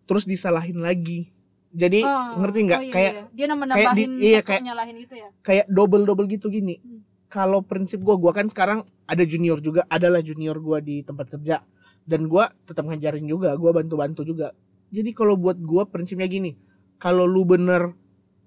terus 0.09 0.25
disalahin 0.25 0.81
lagi 0.81 1.29
jadi 1.69 2.01
Oh, 2.01 2.41
ngerti 2.41 2.59
nggak 2.65 2.81
oh 2.81 2.87
iya, 2.89 2.95
kayak 2.97 3.13
iya. 3.13 3.23
dia 3.29 3.45
kayak 3.45 3.53
di- 3.53 3.69
nambahin 3.69 4.11
iya, 4.17 4.41
kayak- 4.41 4.65
nyalahin 4.65 4.97
gitu 4.97 5.15
ya 5.15 5.29
kayak 5.45 5.67
double 5.69 6.09
double 6.09 6.25
gitu 6.25 6.49
gini. 6.49 6.81
Hmm. 6.81 7.05
Kalau 7.29 7.61
prinsip 7.61 8.01
gua, 8.01 8.17
gua 8.17 8.33
kan 8.33 8.49
sekarang 8.49 8.89
ada 9.05 9.21
junior 9.21 9.61
juga, 9.61 9.85
adalah 9.93 10.25
junior 10.25 10.57
gua 10.57 10.81
di 10.81 11.05
tempat 11.05 11.29
kerja 11.29 11.61
dan 12.09 12.25
gua 12.25 12.49
tetap 12.65 12.89
ngajarin 12.89 13.29
juga, 13.29 13.53
gua 13.53 13.77
bantu-bantu 13.77 14.25
juga. 14.25 14.57
Jadi 14.89 15.13
kalau 15.13 15.37
buat 15.37 15.61
gua 15.61 15.85
prinsipnya 15.85 16.25
gini, 16.25 16.57
kalau 16.97 17.29
lu 17.29 17.45
bener 17.45 17.93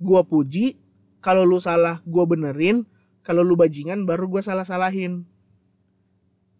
gua 0.01 0.25
puji, 0.25 0.81
kalau 1.21 1.45
lu 1.45 1.61
salah 1.61 2.01
gua 2.09 2.25
benerin, 2.25 2.81
kalau 3.21 3.41
lu 3.41 3.53
bajingan 3.55 4.03
baru 4.03 4.25
gua 4.27 4.41
salah-salahin. 4.41 5.25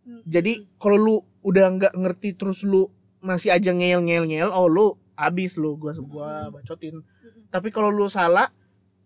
Mm. 0.02 0.22
Jadi 0.26 0.54
kalau 0.78 0.98
lu 0.98 1.16
udah 1.42 1.66
nggak 1.74 1.94
ngerti 1.98 2.38
terus 2.38 2.62
lu 2.66 2.90
masih 3.22 3.54
aja 3.54 3.70
ngeyel-ngeyel-ngeyel, 3.70 4.50
oh 4.50 4.66
lu 4.66 4.86
abis 5.14 5.58
lu 5.58 5.78
gua 5.78 5.94
gua 6.02 6.30
bacotin. 6.50 7.02
Mm-mm. 7.02 7.50
Tapi 7.54 7.70
kalau 7.70 7.94
lu 7.94 8.10
salah, 8.10 8.50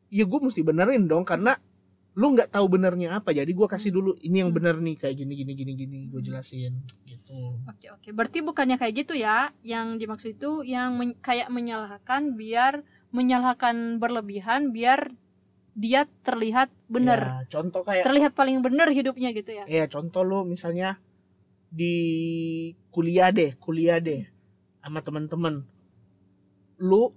ya 0.07 0.23
gue 0.23 0.39
mesti 0.39 0.63
benerin 0.63 1.09
dong 1.09 1.27
karena 1.27 1.59
lu 2.15 2.31
nggak 2.31 2.47
tahu 2.55 2.71
benernya 2.71 3.19
apa. 3.19 3.35
Jadi 3.35 3.51
gue 3.51 3.67
kasih 3.67 3.91
dulu 3.91 4.15
ini 4.23 4.39
yang 4.39 4.55
Hmm. 4.55 4.57
bener 4.63 4.75
nih 4.79 4.95
kayak 4.95 5.15
gini 5.19 5.33
gini 5.35 5.51
gini 5.51 5.71
gini. 5.75 5.99
Gue 6.07 6.23
Hmm. 6.23 6.27
jelasin 6.31 6.79
gitu. 7.03 7.59
Oke 7.67 7.91
oke, 7.91 8.09
berarti 8.15 8.39
bukannya 8.39 8.79
kayak 8.79 9.03
gitu 9.03 9.19
ya? 9.19 9.51
Yang 9.59 9.87
dimaksud 9.99 10.29
itu 10.39 10.63
yang 10.63 10.95
men- 10.95 11.19
kayak 11.19 11.51
menyalahkan 11.51 12.39
biar 12.39 12.87
menyalahkan 13.11 13.99
berlebihan 13.99 14.71
biar 14.71 15.11
dia 15.75 16.07
terlihat 16.23 16.71
bener, 16.87 17.19
Ya, 17.19 17.59
contoh 17.59 17.83
kayak, 17.83 18.07
terlihat 18.07 18.31
paling 18.31 18.63
bener 18.63 18.87
hidupnya 18.89 19.35
gitu 19.35 19.51
ya? 19.51 19.67
ya 19.67 19.85
contoh 19.91 20.23
lu 20.23 20.47
misalnya 20.47 20.97
di 21.67 21.93
kuliah 22.89 23.35
deh, 23.35 23.59
kuliah 23.59 23.99
deh 23.99 24.23
sama 24.79 25.03
teman-teman. 25.03 25.67
Lu 26.79 27.11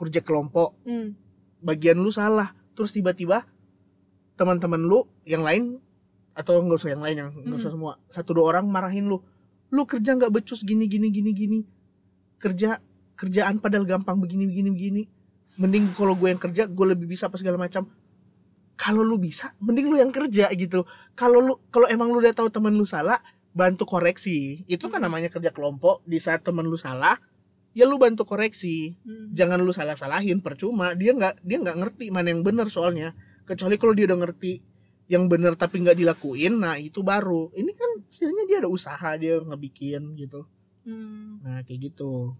kerja 0.00 0.24
kelompok, 0.24 0.72
Hmm. 0.88 1.12
bagian 1.60 2.00
lu 2.00 2.08
salah, 2.08 2.56
terus 2.72 2.96
tiba-tiba 2.96 3.44
teman-teman 4.38 4.80
lu 4.80 5.04
yang 5.28 5.42
lain 5.44 5.82
atau 6.32 6.62
nggak 6.62 6.78
usah 6.78 6.94
yang 6.94 7.02
lain 7.02 7.16
yang 7.18 7.30
nggak 7.34 7.58
usah 7.58 7.74
semua 7.74 7.98
satu 8.06 8.30
dua 8.30 8.54
orang 8.54 8.70
marahin 8.70 9.10
lu 9.10 9.18
lu 9.74 9.82
kerja 9.82 10.14
nggak 10.14 10.30
becus 10.30 10.62
gini 10.62 10.86
gini 10.86 11.10
gini 11.10 11.34
gini 11.34 11.58
kerja 12.38 12.78
kerjaan 13.18 13.58
padahal 13.58 13.82
gampang 13.82 14.22
begini 14.22 14.46
begini 14.46 14.70
begini 14.70 15.02
mending 15.58 15.90
kalau 15.98 16.14
gue 16.14 16.30
yang 16.30 16.38
kerja 16.38 16.70
gue 16.70 16.86
lebih 16.86 17.10
bisa 17.10 17.26
apa 17.26 17.36
segala 17.36 17.58
macam. 17.58 17.90
Kalau 18.78 19.02
lu 19.02 19.18
bisa 19.18 19.52
mending 19.58 19.90
lu 19.90 19.98
yang 19.98 20.14
kerja 20.14 20.46
gitu 20.54 20.86
kalau 21.18 21.42
lu 21.42 21.54
kalau 21.74 21.90
emang 21.90 22.14
lu 22.14 22.22
udah 22.22 22.30
tahu 22.30 22.46
teman 22.46 22.78
lu 22.78 22.86
salah 22.86 23.18
bantu 23.50 23.82
koreksi. 23.90 24.62
Itu 24.70 24.86
kan 24.86 25.02
namanya 25.02 25.26
kerja 25.34 25.50
kelompok. 25.50 26.06
Di 26.06 26.22
saat 26.22 26.46
teman 26.46 26.62
lu 26.62 26.78
salah 26.78 27.18
ya 27.74 27.84
lu 27.90 27.98
bantu 27.98 28.22
koreksi. 28.22 28.94
Hmm. 29.02 29.34
jangan 29.34 29.58
lu 29.66 29.74
salah 29.74 29.98
salahin 29.98 30.38
percuma. 30.38 30.94
Dia 30.94 31.10
nggak 31.10 31.42
dia 31.42 31.58
nggak 31.58 31.76
ngerti 31.82 32.06
mana 32.14 32.30
yang 32.30 32.46
benar 32.46 32.70
soalnya. 32.70 33.18
Kecuali 33.42 33.74
kalau 33.82 33.98
dia 33.98 34.06
udah 34.06 34.18
ngerti 34.22 34.62
yang 35.10 35.26
benar 35.26 35.56
tapi 35.58 35.82
nggak 35.82 35.98
dilakuin 35.98 36.62
nah 36.62 36.78
itu 36.78 37.02
baru. 37.02 37.50
Ini 37.50 37.72
kan 37.74 37.90
setidaknya 38.06 38.44
dia 38.46 38.56
ada 38.62 38.70
usaha 38.70 39.10
dia 39.18 39.42
ngebikin 39.42 40.14
gitu. 40.14 40.46
Hmm. 40.86 41.42
nah 41.42 41.66
kayak 41.66 41.90
gitu. 41.90 42.38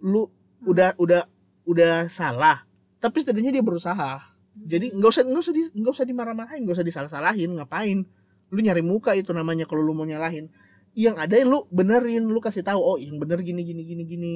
Lu 0.00 0.24
Hmm. 0.60 0.72
udah 0.72 0.96
udah 1.00 1.22
udah 1.70 2.10
salah 2.10 2.66
tapi 3.00 3.24
setidaknya 3.24 3.58
dia 3.58 3.64
berusaha. 3.64 4.20
Jadi 4.60 4.92
nggak 4.92 5.10
usah 5.10 5.22
nggak 5.24 5.40
usah 5.40 5.54
di, 5.56 5.62
nggak 5.72 5.92
usah 5.96 6.04
dimarah-marahin 6.04 6.60
nggak 6.68 6.76
usah 6.76 6.86
disalah-salahin 6.86 7.48
ngapain? 7.56 8.04
Lu 8.52 8.60
nyari 8.60 8.84
muka 8.84 9.16
itu 9.16 9.32
namanya 9.32 9.64
kalau 9.64 9.80
lu 9.80 9.96
mau 9.96 10.04
nyalahin. 10.04 10.52
Yang 10.92 11.16
ada 11.16 11.34
lu 11.48 11.64
benerin 11.72 12.28
lu 12.28 12.36
kasih 12.44 12.60
tahu 12.60 12.76
oh 12.82 12.98
yang 13.00 13.16
bener 13.16 13.40
gini 13.40 13.64
gini 13.64 13.82
gini 13.88 14.02
gini. 14.04 14.34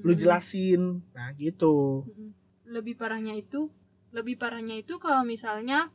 Lu 0.00 0.16
Hmm. 0.16 0.20
jelasin. 0.20 0.82
Nah 1.12 1.30
gitu. 1.36 2.08
Mm-mm. 2.08 2.32
lebih 2.64 2.96
parahnya 2.96 3.36
itu 3.36 3.68
lebih 4.10 4.40
parahnya 4.40 4.80
itu 4.80 4.96
kalau 4.96 5.20
misalnya 5.22 5.92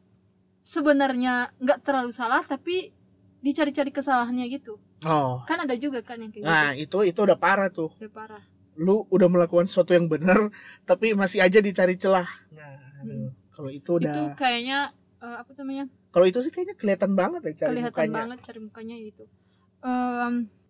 sebenarnya 0.62 1.50
nggak 1.58 1.82
terlalu 1.82 2.14
salah 2.14 2.46
tapi 2.46 2.94
dicari-cari 3.42 3.90
kesalahannya 3.90 4.46
gitu. 4.54 4.78
Oh. 5.02 5.42
Kan 5.50 5.66
ada 5.66 5.74
juga 5.80 6.06
kan 6.06 6.22
yang 6.22 6.30
kayak 6.30 6.46
nah 6.46 6.70
gitu. 6.78 7.02
itu 7.02 7.16
itu 7.16 7.20
udah 7.26 7.40
parah 7.40 7.74
tuh. 7.74 7.90
Udah 7.98 8.12
parah 8.14 8.44
lu 8.80 9.04
udah 9.08 9.28
melakukan 9.28 9.68
sesuatu 9.68 9.92
yang 9.92 10.08
benar 10.08 10.48
tapi 10.88 11.12
masih 11.12 11.44
aja 11.44 11.60
dicari 11.60 11.94
celah. 11.94 12.26
Nah 12.50 12.80
aduh. 13.04 13.32
kalau 13.52 13.70
itu 13.70 13.90
udah 14.00 14.08
itu 14.10 14.24
kayaknya 14.34 14.96
eh, 15.20 15.36
apa 15.38 15.52
namanya? 15.60 15.86
Kalau 16.10 16.26
itu 16.26 16.40
sih 16.40 16.50
kayaknya 16.50 16.74
kelihatan 16.74 17.12
banget 17.14 17.42
ya 17.44 17.54
cari 17.60 17.70
kelihatan 17.76 17.92
mukanya. 17.94 18.16
banget 18.16 18.40
cari 18.42 18.60
mukanya 18.60 18.96
itu 18.96 19.24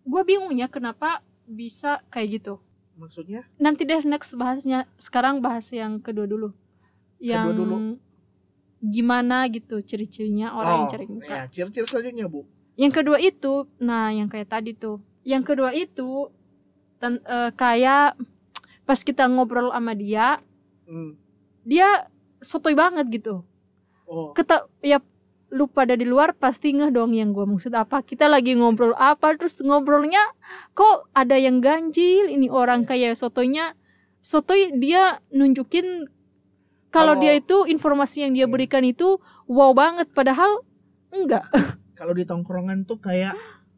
gue 0.00 0.22
bingung 0.24 0.54
ya 0.54 0.66
kenapa 0.66 1.20
bisa 1.44 2.00
kayak 2.08 2.40
gitu. 2.40 2.54
Maksudnya? 2.94 3.42
Nanti 3.56 3.82
deh 3.82 4.00
next 4.04 4.34
bahasnya 4.34 4.84
sekarang 4.96 5.40
bahas 5.40 5.66
yang 5.70 5.98
kedua 5.98 6.26
dulu. 6.26 6.52
Yang 7.18 7.46
Kedua 7.52 7.58
dulu. 7.58 7.76
gimana 8.80 9.44
gitu 9.52 9.76
ciri-cirinya 9.80 10.56
orang 10.56 10.72
yang 10.72 10.88
Oh, 10.88 10.92
cari 10.92 11.04
muka. 11.04 11.28
ya 11.28 11.42
ciri-ciri 11.48 11.84
selanjutnya 11.84 12.26
bu. 12.26 12.48
Yang 12.80 12.92
kedua 12.96 13.18
itu, 13.20 13.52
nah 13.76 14.08
yang 14.08 14.24
kayak 14.24 14.48
tadi 14.48 14.72
tuh. 14.72 15.04
Yang 15.20 15.52
kedua 15.52 15.70
itu 15.76 16.32
ten- 17.00 17.22
eh, 17.22 17.50
kayak 17.52 18.14
pas 18.84 19.00
kita 19.00 19.24
ngobrol 19.26 19.70
sama 19.70 19.92
dia, 19.92 20.38
Hmm. 20.84 21.16
dia 21.62 22.06
sotoy 22.38 22.74
banget 22.74 23.08
gitu. 23.10 23.42
oh 24.04 24.34
Keta 24.34 24.66
ya 24.80 24.98
lu 25.48 25.66
pada 25.66 25.94
di 25.94 26.02
luar 26.02 26.30
pasti 26.32 26.70
ngeh 26.70 26.90
dong 26.90 27.10
yang 27.10 27.30
gue 27.30 27.42
maksud 27.42 27.70
apa 27.72 28.02
kita 28.02 28.26
lagi 28.26 28.54
ngobrol 28.54 28.90
apa 28.92 29.34
terus 29.34 29.54
ngobrolnya 29.58 30.18
kok 30.72 31.10
ada 31.12 31.34
yang 31.34 31.58
ganjil 31.58 32.26
ini 32.26 32.46
orang 32.46 32.82
kayak 32.82 33.14
sotonya 33.14 33.74
sotoy 34.20 34.70
dia 34.72 35.18
nunjukin 35.28 36.10
kalau 36.88 37.14
Kalau- 37.14 37.20
dia 37.20 37.32
itu 37.34 37.56
informasi 37.66 38.22
yang 38.22 38.32
dia 38.32 38.46
Iya. 38.46 38.50
berikan 38.50 38.82
itu 38.82 39.18
wow 39.46 39.70
banget 39.72 40.06
padahal 40.08 40.62
enggak 41.08 41.46
kalau 41.94 42.10
di 42.12 42.22
tongkrongan 42.22 42.82
tuh 42.82 42.98
kayak 42.98 43.34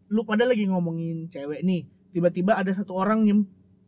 lu 0.09 0.25
pada 0.25 0.45
lagi 0.45 0.65
ngomongin 0.65 1.29
cewek 1.29 1.61
nih 1.61 1.89
tiba-tiba 2.13 2.55
ada 2.55 2.71
satu 2.77 2.95
orang 2.95 3.25
yang 3.27 3.41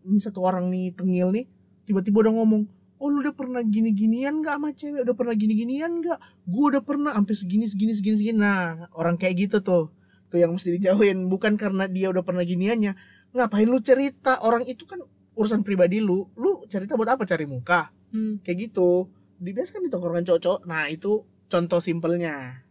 ini 0.04 0.20
satu 0.20 0.44
orang 0.44 0.68
nih 0.72 0.96
tengil 0.96 1.32
nih 1.32 1.44
tiba-tiba 1.84 2.28
udah 2.28 2.34
ngomong 2.40 2.64
oh 3.04 3.12
lu 3.12 3.20
udah 3.20 3.36
pernah 3.36 3.60
gini-ginian 3.60 4.40
gak 4.40 4.56
sama 4.56 4.72
cewek? 4.72 5.04
Udah 5.04 5.16
pernah 5.16 5.34
gini-ginian 5.36 6.00
gak 6.00 6.18
gue 6.48 6.64
udah 6.72 6.82
pernah 6.84 7.12
sampai 7.12 7.34
segini 7.36 7.66
segini 7.68 7.92
segini 7.92 8.16
segini. 8.16 8.38
Nah 8.40 8.88
orang 8.96 9.20
kayak 9.20 9.34
gitu 9.48 9.56
tuh 9.60 9.92
tuh 10.32 10.38
yang 10.40 10.56
mesti 10.56 10.80
dijauhin. 10.80 11.28
Bukan 11.28 11.60
karena 11.60 11.84
dia 11.84 12.08
udah 12.08 12.24
pernah 12.24 12.40
giniannya. 12.40 12.96
Ngapain 13.36 13.68
lu 13.68 13.76
cerita? 13.84 14.40
Orang 14.40 14.64
itu 14.64 14.88
kan 14.88 15.04
urusan 15.36 15.66
pribadi 15.66 16.00
lu. 16.00 16.30
Lu 16.38 16.64
cerita 16.70 16.96
buat 16.96 17.12
apa? 17.12 17.28
Cari 17.28 17.44
muka. 17.44 17.92
Hmm. 18.14 18.38
kayak 18.40 18.70
gitu. 18.70 19.10
Di 19.42 19.50
biasa 19.50 19.76
kan 19.76 19.82
di 19.82 19.90
tongkrongan 19.90 20.24
cowok 20.24 20.70
nah 20.70 20.86
itu 20.86 21.26
contoh 21.50 21.82
simpelnya. 21.82 22.62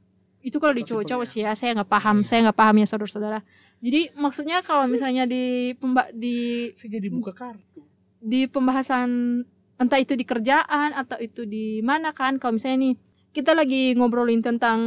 Itu 0.43 0.59
kalau 0.59 0.75
di 0.75 0.83
cowok-cowok 0.83 1.27
sih 1.27 1.43
ya 1.43 1.53
saya 1.53 1.75
nggak 1.77 1.91
paham. 1.91 2.23
Iya. 2.23 2.27
saya 2.27 2.39
nggak 2.49 2.57
paham 2.57 2.75
ya 2.79 2.87
saudara-saudara 2.87 3.39
jadi 3.83 4.15
maksudnya 4.15 4.63
kalau 4.63 4.87
misalnya 4.87 5.27
di 5.27 5.75
pemba 5.75 6.07
di 6.15 6.71
saya 6.79 7.03
jadi 7.03 7.11
buka 7.11 7.35
kartu. 7.35 7.83
di 8.23 8.47
pembahasan 8.47 9.43
entah 9.75 9.99
itu 9.99 10.15
di 10.15 10.23
kerjaan 10.23 10.95
atau 10.95 11.19
itu 11.19 11.43
di 11.43 11.83
mana 11.83 12.15
kan 12.15 12.39
kalau 12.39 12.55
misalnya 12.55 12.87
nih 12.87 12.95
kita 13.35 13.51
lagi 13.51 13.91
ngobrolin 13.99 14.39
tentang 14.39 14.79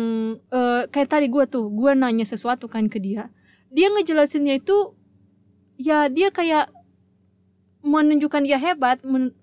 eh, 0.48 0.88
kayak 0.88 1.10
tadi 1.12 1.26
gue 1.28 1.44
tuh 1.44 1.68
gue 1.68 1.92
nanya 1.92 2.24
sesuatu 2.24 2.70
kan 2.70 2.86
ke 2.88 2.96
dia. 3.02 3.28
Dia 3.68 3.90
ngejelasinnya 3.92 4.62
itu 4.62 4.94
ya 5.76 6.06
dia 6.08 6.32
kayak 6.32 6.70
menunjukkan 7.82 8.42
dia 8.46 8.56
hebat 8.56 9.02
men- 9.04 9.34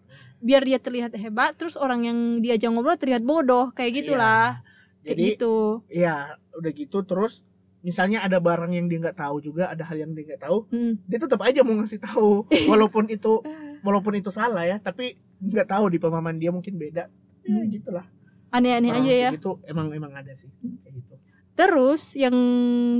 biar 0.44 0.64
dia 0.66 0.80
terlihat 0.80 1.16
hebat 1.16 1.56
terus 1.56 1.76
orang 1.80 2.08
yang 2.08 2.20
diajak 2.44 2.72
ngobrol 2.72 2.98
terlihat 2.98 3.22
bodoh 3.24 3.70
kayak 3.76 4.04
gitulah. 4.04 4.64
Kayak 5.04 5.08
jadi 5.14 5.24
gitu. 5.36 5.56
Iya, 5.92 6.16
udah 6.56 6.72
gitu 6.72 6.98
terus 7.04 7.44
misalnya 7.84 8.24
ada 8.24 8.40
barang 8.40 8.72
yang 8.72 8.88
dia 8.88 8.98
nggak 8.98 9.20
tahu 9.20 9.38
juga, 9.40 9.68
ada 9.68 9.84
hal 9.84 10.00
yang 10.00 10.12
dia 10.12 10.24
nggak 10.26 10.42
tahu, 10.42 10.66
Hmm. 10.72 10.96
dia 11.04 11.20
tetap 11.20 11.40
aja 11.40 11.62
mau 11.62 11.76
ngasih 11.76 12.00
tahu, 12.00 12.48
walaupun 12.72 13.06
itu 13.08 13.44
walaupun 13.86 14.16
itu 14.16 14.32
salah 14.32 14.64
ya, 14.64 14.80
tapi 14.80 15.14
nggak 15.38 15.68
tahu 15.68 15.86
di 15.88 16.00
pemahaman 16.00 16.40
dia 16.40 16.50
mungkin 16.50 16.76
beda. 16.76 17.12
Ya, 17.44 17.52
Hmm. 17.54 17.68
gitulah. 17.70 18.08
aneh-aneh 18.50 18.94
aja 18.94 19.14
ya 19.20 19.30
Gitu 19.34 19.58
emang 19.66 19.90
emang 19.92 20.14
ada 20.14 20.30
sih 20.32 20.46
kayak 20.62 20.94
gitu. 20.94 21.14
Terus 21.54 22.14
yang 22.14 22.38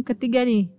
ketiga 0.02 0.42
nih, 0.42 0.74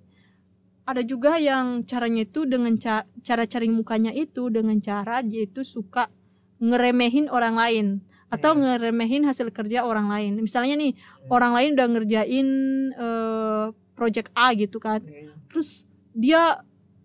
ada 0.83 0.99
juga 1.01 1.39
yang 1.39 1.81
caranya 1.83 2.23
itu 2.23 2.43
dengan 2.43 2.75
ca- 2.77 3.07
cara 3.23 3.47
cari 3.47 3.71
mukanya 3.71 4.11
itu 4.11 4.51
dengan 4.51 4.75
cara 4.79 5.23
dia 5.23 5.47
itu 5.47 5.63
suka 5.63 6.11
ngeremehin 6.59 7.31
orang 7.31 7.55
lain 7.55 7.87
atau 8.27 8.51
Iya. 8.53 8.83
ngeremehin 8.83 9.23
hasil 9.23 9.49
kerja 9.49 9.83
orang 9.83 10.11
lain. 10.11 10.43
Misalnya 10.43 10.75
nih, 10.75 10.99
orang 11.29 11.55
lain 11.55 11.71
udah 11.73 11.87
ngerjain 11.89 12.49
eh, 12.93 13.67
project 13.95 14.31
A 14.35 14.53
gitu 14.53 14.79
kan. 14.79 15.01
Iya. 15.03 15.33
Terus 15.51 15.87
dia 16.13 16.63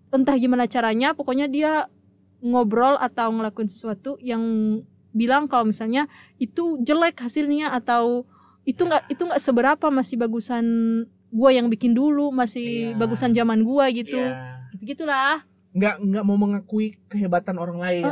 entah 0.09 0.35
gimana 0.35 0.65
caranya, 0.65 1.13
pokoknya 1.13 1.45
dia 1.45 1.85
ngobrol 2.39 2.97
atau 2.97 3.29
ngelakuin 3.29 3.67
sesuatu 3.67 4.17
yang 4.19 4.41
bilang 5.09 5.45
kalau 5.45 5.65
misalnya 5.65 6.05
itu 6.37 6.77
jelek 6.79 7.17
hasilnya 7.19 7.73
atau 7.73 8.23
itu 8.63 8.85
nggak 8.85 9.09
itu 9.09 9.21
nggak 9.21 9.41
seberapa 9.41 9.89
masih 9.89 10.15
bagusan 10.15 10.65
gua 11.29 11.49
yang 11.49 11.67
bikin 11.67 11.91
dulu 11.91 12.29
masih 12.29 12.93
Iya. 12.93 12.97
bagusan 12.97 13.33
zaman 13.33 13.61
gua 13.61 13.89
gitu 13.89 14.17
Iya. 14.17 14.69
gitu 14.71 14.83
gitulah 14.85 15.41
Nggak 15.69 16.01
nggak 16.01 16.23
mau 16.25 16.33
mengakui 16.33 16.97
kehebatan 17.05 17.57
orang 17.57 17.77
lain. 17.77 18.03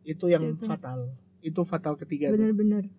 Itu 0.00 0.28
yang 0.28 0.56
Gitu. 0.56 0.64
fatal. 0.64 1.12
Itu 1.40 1.60
fatal 1.62 1.96
ketiga. 1.96 2.32
Ciri-cirinya. 2.32 2.96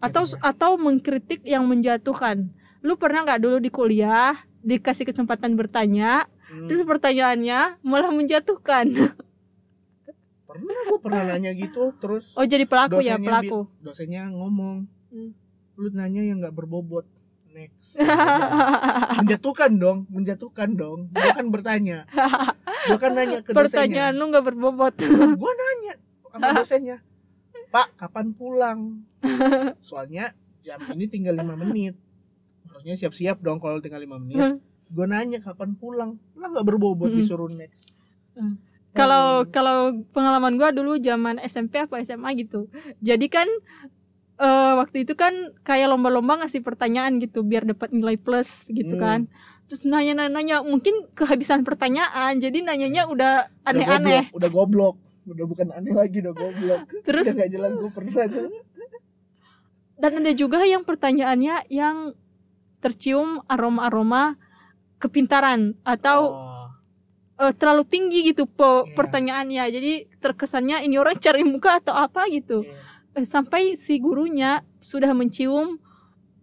atau 0.00 0.22
atau 0.40 0.70
mengkritik 0.76 1.40
yang 1.44 1.64
menjatuhkan 1.64 2.52
lu 2.84 2.94
pernah 2.94 3.24
nggak 3.24 3.40
dulu 3.40 3.56
di 3.58 3.72
kuliah 3.72 4.36
dikasih 4.60 5.08
kesempatan 5.08 5.56
bertanya? 5.56 6.28
Hmm. 6.44 6.68
terus 6.68 6.84
pertanyaannya 6.84 7.80
malah 7.80 8.12
menjatuhkan. 8.12 8.86
Pernah 10.44 10.76
gue 10.86 11.00
pernah 11.02 11.22
nanya 11.26 11.50
gitu 11.50 11.90
terus 11.98 12.30
oh 12.38 12.46
jadi 12.46 12.62
pelaku 12.62 13.02
ya 13.02 13.18
pelaku. 13.18 13.66
dosennya 13.80 14.30
ngomong 14.30 14.86
Hmm. 15.10 15.30
lu 15.74 15.90
nanya 15.90 16.22
yang 16.22 16.38
nggak 16.38 16.54
berbobot 16.54 17.06
next. 17.50 17.98
Menjatuhkan 19.18 19.70
dong 19.74 20.06
menjatuhkan 20.06 20.74
dong. 20.74 21.06
Bukan 21.10 21.50
bertanya. 21.50 22.02
Bukan 22.86 23.10
nanya 23.14 23.42
ke 23.42 23.50
dosennya. 23.50 23.58
Pertanyaan 23.58 24.12
lu 24.14 24.24
nggak 24.30 24.44
berbobot. 24.44 24.94
Gue 25.42 25.52
nanya 25.54 25.92
sama 26.30 26.48
dosennya 26.52 26.98
pak 27.70 27.94
kapan 27.98 28.30
pulang? 28.30 28.80
Soalnya 29.82 30.30
jam 30.62 30.78
ini 30.94 31.06
tinggal 31.06 31.34
lima 31.34 31.54
menit 31.54 31.98
harusnya 32.74 32.98
siap-siap 32.98 33.38
dong 33.38 33.56
kalau 33.56 33.78
tinggal 33.78 33.98
lima 33.98 34.18
menit. 34.18 34.58
Gue 34.86 35.06
nanya 35.06 35.38
kapan 35.38 35.72
pulang? 35.72 36.18
Lah 36.34 36.50
nggak 36.50 36.66
berbobot 36.66 37.08
Hmm. 37.08 37.16
disuruh 37.16 37.48
next. 37.48 37.94
Hmm. 38.34 38.58
kalau 38.92 39.42
Hmm. 39.42 39.50
kalau 39.50 39.78
pengalaman 40.10 40.54
gua 40.54 40.70
dulu 40.70 40.94
zaman 40.96 41.38
SMP 41.40 41.78
apa 41.80 41.98
SMA 41.98 42.30
gitu. 42.36 42.66
Jadi 43.00 43.26
kan 43.26 43.46
eh, 44.34 44.72
waktu 44.74 45.02
itu 45.02 45.14
kan 45.14 45.30
kayak 45.62 45.86
lomba-lomba 45.88 46.42
ngasih 46.42 46.58
pertanyaan 46.60 47.18
gitu 47.18 47.42
biar 47.42 47.62
dapat 47.64 47.90
nilai 47.90 48.14
plus 48.14 48.66
gitu 48.66 48.94
Hmm. 48.94 49.02
kan. 49.02 49.20
Terus 49.64 49.82
nanya-nanya 49.84 50.60
mungkin 50.60 51.06
kehabisan 51.12 51.62
pertanyaan. 51.62 52.38
Jadi 52.38 52.60
nanyanya 52.60 53.06
udah 53.06 53.46
Udah 53.46 53.62
aneh-aneh. 53.64 54.26
goblok, 54.26 54.34
udah 54.34 54.50
goblok. 54.52 54.96
Udah 55.24 55.44
bukan 55.44 55.66
aneh 55.70 55.90
lagi 55.90 56.18
udah 56.20 56.34
goblok. 56.34 56.80
Terus 57.06 57.24
udah 57.24 57.34
nggak 57.34 57.50
jelas 57.50 57.72
gue 57.72 57.90
pernah. 57.90 58.12
Dan 59.94 60.12
ada 60.18 60.32
juga 60.34 60.62
yang 60.62 60.82
pertanyaannya 60.82 61.70
yang 61.70 62.12
tercium 62.84 63.40
aroma-aroma 63.48 64.36
kepintaran 65.00 65.72
atau 65.82 66.18
Oh, 66.28 66.68
eh, 67.40 67.52
terlalu 67.56 67.82
tinggi 67.84 68.28
gitu 68.28 68.44
pe- 68.44 68.62
Iya. 68.84 68.92
pertanyaannya. 68.92 69.64
Jadi 69.72 69.92
terkesannya 70.20 70.84
ini 70.84 71.00
orang 71.00 71.16
cari 71.16 71.42
muka 71.42 71.80
atau 71.80 71.96
apa 71.96 72.28
gitu. 72.28 72.62
Iya. 72.62 72.76
Eh, 73.14 73.24
sampai 73.24 73.74
si 73.74 73.96
gurunya 73.96 74.60
sudah 74.78 75.10
mencium 75.10 75.80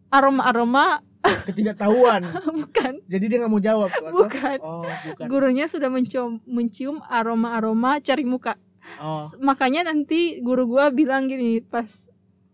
aroma-aroma 0.09 0.99
ketidaktahuan. 1.21 2.25
Bukan. 2.65 2.93
Jadi 3.05 3.25
dia 3.27 3.37
nggak 3.39 3.51
mau 3.51 3.61
jawab 3.61 3.87
atau? 3.87 4.11
bukan. 4.11 4.57
Oh 4.59 4.81
bukan. 4.83 5.25
Gurunya 5.29 5.69
sudah 5.69 5.87
mencium 5.87 6.41
mencium 6.43 6.97
aroma-aroma 7.05 8.01
cari 8.01 8.25
muka. 8.25 8.57
Oh. 8.97 9.29
Makanya 9.37 9.85
nanti 9.85 10.41
guru 10.41 10.65
gua 10.67 10.89
bilang 10.89 11.29
gini 11.29 11.61
pas 11.61 11.87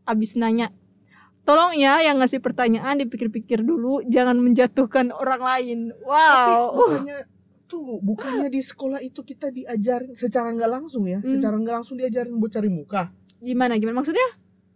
abis 0.03 0.35
nanya 0.35 0.69
tolong 1.47 1.71
ya 1.73 2.03
yang 2.03 2.19
ngasih 2.19 2.43
pertanyaan 2.43 2.99
dipikir-pikir 2.99 3.63
dulu 3.63 4.03
jangan 4.05 4.35
menjatuhkan 4.35 5.09
orang 5.09 5.39
lain. 5.39 5.79
Tapi 5.95 6.03
wow 6.03 6.75
bukannya 6.75 7.17
tunggu 7.67 7.99
bukannya 7.99 8.47
di 8.47 8.59
sekolah 8.59 8.99
itu 8.99 9.23
kita 9.23 9.47
diajarin 9.49 10.11
secara 10.11 10.51
nggak 10.51 10.67
langsung 10.67 11.07
ya? 11.07 11.23
Hmm. 11.23 11.31
secara 11.31 11.55
nggak 11.55 11.75
langsung 11.79 11.95
diajarin 11.95 12.35
buat 12.35 12.51
cari 12.51 12.67
muka? 12.67 13.15
Gimana 13.39 13.79
gimana? 13.79 14.03
Maksudnya? 14.03 14.27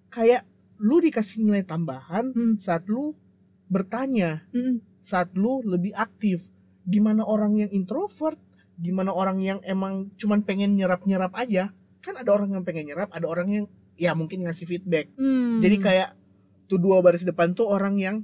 Kayak 0.07 0.47
lu 0.79 0.97
dikasih 0.97 1.43
nilai 1.43 1.62
tambahan 1.62 2.31
Hmm. 2.31 2.55
saat 2.55 2.88
lu 2.88 3.13
bertanya 3.67 4.43
Mm-mm. 4.51 4.79
saat 4.99 5.31
lu 5.34 5.60
lebih 5.63 5.91
aktif. 5.93 6.47
Gimana 6.84 7.23
orang 7.23 7.55
yang 7.55 7.69
introvert? 7.69 8.39
Gimana 8.75 9.13
orang 9.13 9.39
yang 9.39 9.60
emang 9.62 10.10
cuman 10.17 10.41
pengen 10.41 10.73
nyerap-nyerap 10.73 11.31
aja? 11.38 11.69
Kan 12.01 12.17
ada 12.17 12.34
orang 12.34 12.51
yang 12.51 12.63
pengen 12.63 12.89
nyerap 12.89 13.13
ada 13.13 13.29
orang 13.29 13.47
yang 13.47 13.65
ya 13.95 14.12
mungkin 14.12 14.41
ngasih 14.43 14.65
feedback. 14.65 15.13
Hmm. 15.13 15.62
jadi 15.62 15.77
kayak 15.77 16.10
tuh 16.71 16.79
dua 16.79 17.03
baris 17.03 17.27
depan 17.27 17.51
tuh 17.51 17.67
orang 17.67 17.99
yang 17.99 18.23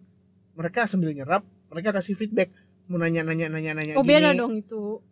mereka 0.55 0.87
sambil 0.87 1.11
nyerap 1.11 1.43
mereka 1.67 1.91
kasih 1.99 2.15
feedback. 2.15 2.55
Mau 2.87 2.95
nanya 2.95 3.27
nanya 3.27 3.51
nanya 3.51 3.75
nanya 3.75 3.93
oh 3.99 4.03
gini. 4.07 4.11
beda 4.15 4.31
dong 4.31 4.55
itu. 4.55 5.03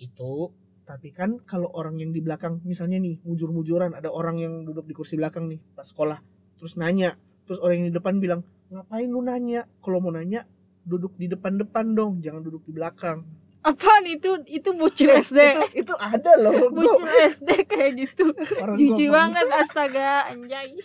Itu 0.00 0.56
tapi 0.88 1.12
kan 1.12 1.36
kalau 1.44 1.68
orang 1.76 2.00
yang 2.00 2.10
di 2.10 2.24
belakang 2.24 2.64
misalnya 2.64 2.96
nih 2.96 3.20
mujur-mujuran 3.22 3.92
ada 3.92 4.08
orang 4.08 4.40
yang 4.40 4.64
duduk 4.64 4.88
di 4.88 4.94
kursi 4.96 5.14
belakang 5.14 5.46
nih 5.46 5.60
pas 5.76 5.86
sekolah 5.86 6.18
terus 6.58 6.74
nanya 6.80 7.14
terus 7.46 7.62
orang 7.62 7.84
yang 7.84 7.86
di 7.92 7.94
depan 7.94 8.16
bilang 8.16 8.40
ngapain 8.72 9.06
lu 9.12 9.20
nanya? 9.20 9.68
Kalau 9.84 10.00
mau 10.00 10.08
nanya 10.08 10.48
duduk 10.88 11.12
di 11.20 11.28
depan-depan 11.28 11.92
dong 11.92 12.24
jangan 12.24 12.40
duduk 12.40 12.64
di 12.64 12.72
belakang. 12.72 13.20
Apaan 13.60 14.08
itu? 14.08 14.40
Itu 14.48 14.72
bocil 14.72 15.20
SD 15.20 15.36
itu, 15.36 15.84
itu 15.84 15.94
ada 16.00 16.32
loh 16.40 16.72
bocil 16.72 17.12
SD 17.36 17.68
kayak 17.68 17.92
gitu. 18.00 18.32
Jijik 18.80 19.12
banget 19.12 19.44
astaga 19.52 20.32
anjay 20.32 20.80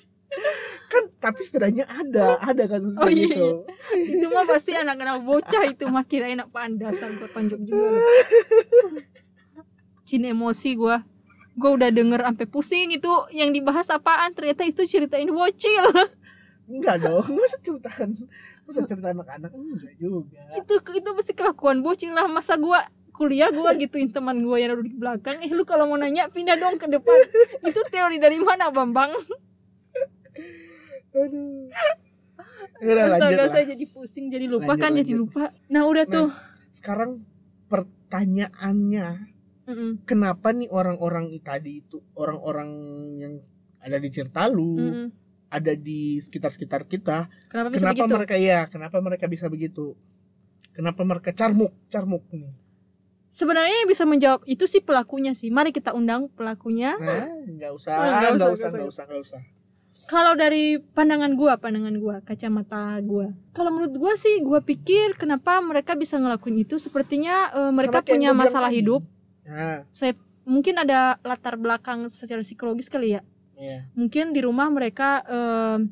kan 0.95 1.03
tapi 1.19 1.43
setidaknya 1.43 1.83
ada 1.83 2.39
ada 2.39 2.63
kasus 2.71 2.95
Oh, 2.95 3.11
iya, 3.11 3.27
gitu. 3.27 3.67
itu 4.15 4.25
mah 4.31 4.47
pasti 4.47 4.71
anak-anak 4.71 5.19
bocah 5.27 5.63
itu 5.67 5.83
mah 5.91 6.07
kirain 6.07 6.39
apa 6.39 6.71
dasar 6.71 7.11
gue 7.11 7.27
tonjok 7.27 7.59
juga. 7.67 7.83
Lu. 7.83 7.99
Cin 10.07 10.23
emosi 10.23 10.77
gua. 10.79 11.03
Gua 11.55 11.71
udah 11.75 11.89
denger 11.91 12.19
sampai 12.23 12.47
pusing 12.47 12.93
itu 12.93 13.09
yang 13.35 13.51
dibahas 13.51 13.87
apaan 13.91 14.31
ternyata 14.31 14.63
itu 14.63 14.87
ceritain 14.87 15.27
bocil. 15.27 15.83
Enggak 16.71 17.03
dong 17.03 17.25
masa 17.35 17.57
ceritaan 17.61 18.09
masa 18.65 18.81
cerita 18.85 19.11
anak-anak 19.11 19.51
enggak 19.51 19.93
juga. 19.99 20.41
Itu 20.55 20.79
itu 20.93 21.09
pasti 21.11 21.33
kelakuan 21.35 21.81
bocil 21.83 22.13
lah. 22.13 22.29
Masa 22.29 22.55
gua 22.55 22.85
kuliah 23.15 23.49
gua 23.49 23.71
gituin 23.75 24.11
teman 24.11 24.39
gua 24.45 24.59
yang 24.61 24.77
duduk 24.77 24.93
di 24.93 24.97
belakang. 24.99 25.37
Eh 25.41 25.51
lu 25.51 25.63
kalau 25.65 25.89
mau 25.89 25.97
nanya 25.97 26.29
pindah 26.29 26.55
dong 26.59 26.77
ke 26.77 26.87
depan. 26.87 27.17
Itu 27.65 27.81
teori 27.89 28.19
dari 28.21 28.37
mana 28.39 28.69
bambang 28.69 29.11
aduh. 31.17 31.71
Udah 32.77 33.05
lanjut 33.09 33.37
lah. 33.37 33.49
saya 33.49 33.65
jadi 33.67 33.85
pusing 33.87 34.27
jadi 34.27 34.45
lupa 34.45 34.67
Lanjut, 34.69 34.83
kan 34.83 34.91
jadi 34.93 35.07
lanjut. 35.07 35.21
lupa. 35.21 35.43
Nah 35.67 35.81
udah 35.85 36.03
Nah. 36.03 36.13
tuh. 36.13 36.29
sekarang 36.69 37.23
pertanyaannya 38.05 39.07
Mm-mm. 39.65 40.03
kenapa 40.03 40.51
nih 40.51 40.67
orang-orang 40.67 41.31
tadi 41.39 41.79
itu 41.79 42.03
orang-orang 42.13 42.69
yang 43.15 43.33
ada 43.79 43.95
di 43.95 44.09
Cirtalu 44.09 44.75
Mm-mm. 44.75 45.07
ada 45.47 45.71
di 45.71 46.19
sekitar-sekitar 46.19 46.83
kita 46.83 47.31
kenapa 47.47 47.71
bisa 47.71 47.87
kenapa 47.87 48.03
begitu? 48.03 48.13
mereka 48.13 48.35
ya 48.35 48.59
kenapa 48.67 48.97
mereka 48.99 49.25
bisa 49.25 49.47
begitu? 49.47 49.95
Kenapa 50.69 51.01
mereka 51.01 51.31
carmuk 51.31 51.71
carmuk 51.87 52.27
nih? 52.29 52.51
Sebenarnya 53.25 53.75
yang 53.77 53.89
bisa 53.89 54.03
menjawab 54.03 54.43
itu 54.43 54.63
sih 54.63 54.79
pelakunya 54.79 55.31
sih. 55.31 55.47
Mari 55.47 55.71
kita 55.71 55.91
undang 55.91 56.27
pelakunya. 56.29 56.95
Nah 56.95 57.31
nggak 57.47 57.71
usah 57.71 57.93
Oh, 57.93 58.03
nggak 58.05 58.31
nggak 58.35 58.51
usah, 58.51 58.67
usah 58.67 58.69
nggak 58.69 58.89
usah 58.91 59.03
nggak 59.07 59.21
usah 59.23 59.41
kalau 60.05 60.33
dari 60.33 60.77
pandangan 60.77 61.33
gua 61.33 61.57
pandangan 61.57 61.95
gua 61.95 62.15
kacamata 62.21 62.97
gua. 63.01 63.33
Kalau 63.51 63.69
menurut 63.69 63.93
gua 63.95 64.13
sih 64.15 64.37
gua 64.39 64.59
pikir 64.59 65.13
kenapa 65.15 65.57
mereka 65.59 65.93
bisa 65.93 66.15
ngelakuin 66.15 66.61
itu. 66.61 66.77
Sepertinya 66.77 67.49
eh, 67.51 67.71
mereka 67.71 67.99
Sama 67.99 68.09
punya 68.09 68.29
masalah 68.31 68.69
tadi. 68.69 68.79
hidup. 68.79 69.01
Nah 69.45 69.85
saya 69.89 70.13
mungkin 70.43 70.77
ada 70.77 71.17
latar 71.21 71.55
belakang 71.55 72.05
secara 72.07 72.41
psikologis 72.41 72.85
kali 72.85 73.13
ya. 73.13 73.21
Iya. 73.55 73.87
Mungkin 73.93 74.29
di 74.29 74.41
rumah 74.41 74.67
mereka 74.67 75.23
em, 75.25 75.89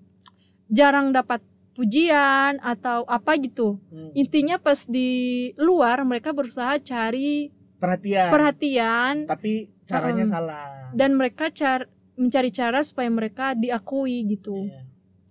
jarang 0.67 1.09
dapat 1.09 1.41
pujian 1.73 2.59
atau 2.59 3.01
apa 3.03 3.33
gitu. 3.37 3.81
Hmm. 3.89 4.13
intinya 4.13 4.57
pas 4.57 4.85
di 4.85 5.09
luar 5.57 6.05
mereka 6.05 6.29
berusaha 6.29 6.77
cari 6.77 7.49
perhatian. 7.81 8.29
perhatian. 8.29 9.13
Tapi 9.25 9.73
caranya 9.83 10.23
Mm. 10.23 10.31
salah. 10.31 10.65
Dan 10.93 11.17
mereka 11.17 11.49
car 11.49 11.89
mencari 12.13 12.49
cara 12.53 12.79
supaya 12.85 13.09
mereka 13.09 13.53
diakui 13.57 14.23
gitu. 14.29 14.69
Iya. 14.69 14.81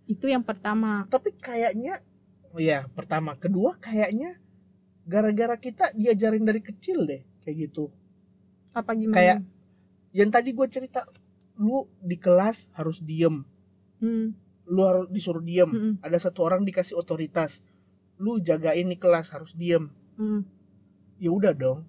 itu 0.03 0.27
yang 0.29 0.45
pertama. 0.45 1.07
Tapi 1.09 1.33
kayaknya 1.39 2.03
oh 2.53 2.61
ya 2.61 2.85
pertama. 2.93 3.39
Kedua 3.39 3.79
kayaknya 3.81 4.37
gara-gara 5.07 5.57
kita 5.57 5.95
diajarin 5.97 6.45
dari 6.45 6.61
kecil 6.61 7.07
deh 7.09 7.23
kayak 7.41 7.71
gitu. 7.71 7.89
Apa 8.77 8.93
gimana? 8.93 9.17
Kayak- 9.17 9.43
yang 10.13 10.29
tadi 10.29 10.53
gue 10.53 10.69
cerita 10.69 11.09
lu 11.57 11.89
di 12.03 12.21
kelas 12.21 12.69
harus 12.77 13.01
diem. 13.01 13.41
Hmm, 14.03 14.37
lu 14.69 14.83
harus 14.85 15.07
disuruh 15.09 15.41
diem. 15.41 15.71
Hmm, 15.71 15.95
ada 16.05 16.19
satu 16.21 16.45
orang 16.45 16.67
dikasih 16.67 16.99
otoritas. 16.99 17.65
Lu 18.21 18.37
jagain 18.37 18.91
di 18.91 18.99
kelas 19.01 19.33
harus 19.33 19.55
diem. 19.57 19.89
Hmm. 20.19 20.45
ya 21.17 21.31
udah 21.33 21.55
dong. 21.57 21.87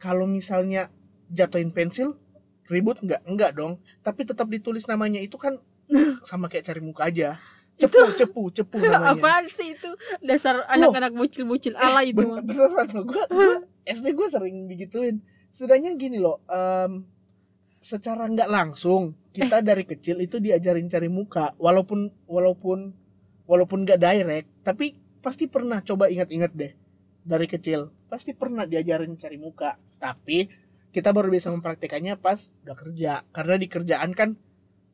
Kalau 0.00 0.24
misalnya 0.26 0.88
jatuhin 1.30 1.70
pensil 1.70 2.16
ribut? 2.66 3.00
Nggak 3.00 3.20
enggak 3.24 3.50
dong. 3.52 3.76
Tapi 4.00 4.24
tetap 4.24 4.46
ditulis 4.46 4.84
namanya 4.84 5.18
itu 5.18 5.36
kan 5.36 5.58
sama 6.28 6.48
kayak 6.48 6.64
cari 6.64 6.80
muka 6.80 7.04
aja. 7.06 7.36
Cepu 7.74 7.98
cepu 8.14 8.42
cepu 8.50 8.78
namanya. 8.86 9.18
Apaan 9.18 9.50
sih 9.50 9.74
itu? 9.74 9.90
Dasar 10.22 10.62
anak-anak 10.68 11.10
bocil-bocil 11.10 11.74
ala 11.74 12.06
itu 12.06 12.22
Ben- 12.22 12.30
mah. 12.30 12.42
beneran 12.42 12.86
loh. 12.94 13.04
Gue 13.04 13.24
SD 13.98 14.14
gue 14.14 14.28
sering 14.30 14.70
digituin. 14.70 15.18
Setidaknya 15.50 15.94
gini 15.94 16.18
loh 16.18 16.38
em, 16.46 17.02
secara 17.78 18.24
nggak 18.26 18.46
langsung 18.48 19.12
kita 19.30 19.60
dari 19.60 19.82
kecil 19.82 20.22
itu 20.22 20.38
diajarin 20.38 20.86
cari 20.86 21.10
muka. 21.10 21.52
Walaupun 21.58 22.08
walaupun 22.24 22.94
walaupun 23.44 23.78
nggak 23.82 23.98
direct 23.98 24.48
tapi 24.62 24.94
pasti 25.18 25.50
pernah. 25.50 25.82
Coba 25.82 26.06
ingat-ingat 26.06 26.54
deh 26.54 26.72
dari 27.24 27.46
kecil 27.50 27.90
pasti 28.06 28.32
pernah 28.32 28.64
diajarin 28.64 29.18
cari 29.18 29.34
muka. 29.34 29.74
Tapi 29.98 30.46
kita 30.94 31.10
baru 31.10 31.26
bisa 31.26 31.50
mempraktekannya 31.50 32.14
pas 32.22 32.54
udah 32.62 32.78
kerja. 32.78 33.26
Karena 33.34 33.58
di 33.58 33.66
kerjaan 33.66 34.14
kan 34.14 34.38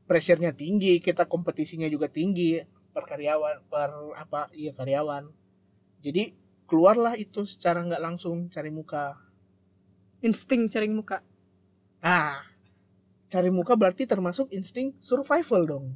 pressure-nya 0.08 0.56
tinggi 0.56 0.96
kita 1.04 1.28
kompetisinya 1.28 1.86
juga 1.92 2.08
tinggi 2.08 2.56
per 2.90 3.04
karyawan 3.04 3.68
per 3.68 4.16
apa 4.16 4.48
iya 4.56 4.72
karyawan. 4.72 5.28
Jadi 6.00 6.32
keluarlah 6.64 7.20
itu 7.20 7.44
secara 7.44 7.84
nggak 7.84 8.00
langsung 8.00 8.48
cari 8.48 8.72
muka. 8.72 9.12
Insting 10.24 10.72
cari 10.72 10.88
muka. 10.88 11.20
Ah 12.00 12.48
cari 13.30 13.52
muka 13.52 13.76
berarti 13.76 14.08
termasuk 14.08 14.48
insting 14.56 14.96
survival 14.98 15.68
dong. 15.68 15.86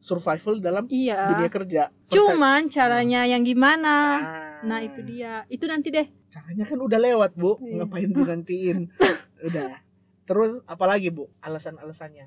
Survival 0.00 0.58
dalam 0.58 0.88
iya. 0.88 1.36
dunia 1.36 1.50
kerja. 1.52 1.82
Cuman 2.08 2.72
caranya 2.72 3.26
yang 3.26 3.42
gimana? 3.42 3.94
Ah, 4.22 4.22
nah 4.66 4.78
itu 4.82 5.02
dia. 5.02 5.46
Itu 5.50 5.66
nanti 5.66 5.90
deh 5.90 6.06
caranya 6.36 6.64
kan 6.68 6.76
udah 6.76 7.00
lewat 7.00 7.32
bu. 7.32 7.56
Iya. 7.64 7.80
ngapain 7.80 8.12
dinantiin 8.12 8.78
udah. 9.48 9.80
Terus 10.28 10.60
apalagi 10.68 11.08
bu 11.08 11.32
alasan-alasannya? 11.40 12.26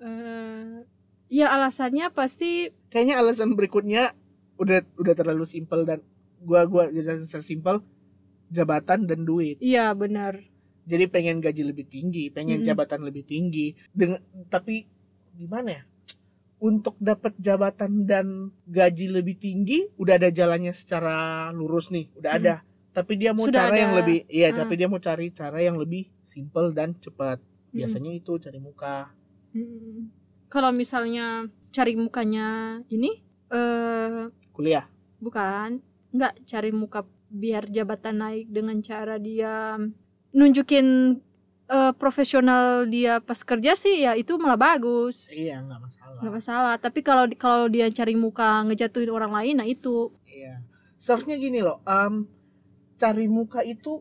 Eh 0.00 0.76
ya 1.28 1.52
alasannya 1.52 2.08
pasti 2.08 2.72
kayaknya 2.88 3.20
alasan 3.20 3.52
berikutnya 3.52 4.16
udah 4.56 4.80
udah 4.96 5.14
terlalu 5.14 5.44
simpel 5.44 5.84
dan 5.84 6.00
gua 6.40 6.64
gua 6.64 6.88
jelasin 6.88 7.42
simpel 7.42 7.84
jabatan 8.48 9.04
dan 9.04 9.24
duit. 9.24 9.60
Iya 9.60 9.92
benar. 9.92 10.40
Jadi 10.84 11.04
pengen 11.08 11.40
gaji 11.40 11.64
lebih 11.64 11.84
tinggi 11.84 12.28
pengen 12.28 12.64
jabatan 12.64 13.04
lebih 13.04 13.24
tinggi. 13.24 13.72
Dengan 13.90 14.20
tapi 14.48 14.84
gimana 15.34 15.80
ya? 15.80 15.82
Untuk 16.60 16.96
dapat 16.96 17.36
jabatan 17.36 18.08
dan 18.08 18.48
gaji 18.64 19.10
lebih 19.10 19.36
tinggi 19.36 19.84
udah 20.00 20.16
ada 20.16 20.30
jalannya 20.30 20.72
secara 20.72 21.50
lurus 21.52 21.92
nih. 21.92 22.08
Udah 22.16 22.30
Mm. 22.30 22.40
ada 22.40 22.54
tapi 22.94 23.18
dia 23.18 23.34
mau 23.34 23.44
Sudah 23.44 23.66
cara 23.66 23.74
ada. 23.74 23.82
yang 23.82 23.92
lebih 23.98 24.18
iya 24.30 24.48
Ah. 24.48 24.56
tapi 24.56 24.72
dia 24.74 24.86
mau 24.86 24.96
cari 24.98 25.26
cara 25.28 25.58
yang 25.58 25.74
lebih 25.74 26.06
simple 26.22 26.70
dan 26.70 26.94
cepat. 26.96 27.42
Mm. 27.68 27.74
biasanya 27.74 28.12
itu 28.14 28.32
cari 28.38 28.58
muka. 28.58 29.10
Mm. 29.50 30.06
kalau 30.46 30.70
misalnya 30.70 31.44
cari 31.68 31.98
mukanya 31.98 32.78
ini 32.88 33.18
eh 33.50 34.30
kuliah? 34.50 34.86
Bukan. 35.18 35.82
Nggak 36.10 36.46
cari 36.46 36.70
muka 36.70 37.02
biar 37.26 37.66
jabatan 37.66 38.22
naik 38.22 38.46
dengan 38.46 38.78
cara 38.78 39.18
dia 39.18 39.74
nunjukin 40.30 41.18
eh, 41.66 41.92
profesional 41.96 42.86
dia 42.86 43.18
pas 43.18 43.40
kerja 43.40 43.74
sih 43.74 44.02
ya 44.02 44.14
itu 44.14 44.38
malah 44.38 44.54
bagus. 44.56 45.26
Iya 45.30 45.58
nggak 45.60 45.80
masalah. 45.82 46.18
Nggak 46.22 46.34
masalah. 46.34 46.74
Tapi 46.78 47.00
kalau 47.00 47.24
kalau 47.34 47.66
dia 47.66 47.90
cari 47.90 48.14
muka 48.14 48.62
ngejatuhin 48.64 49.10
orang 49.10 49.32
lain 49.32 49.58
nah 49.58 49.66
itu. 49.66 50.14
Iya. 50.24 50.62
Seharusnya 50.96 51.34
gini 51.36 51.58
loh 51.58 51.82
em, 51.84 52.24
cari 52.96 53.26
muka 53.26 53.60
itu 53.66 54.00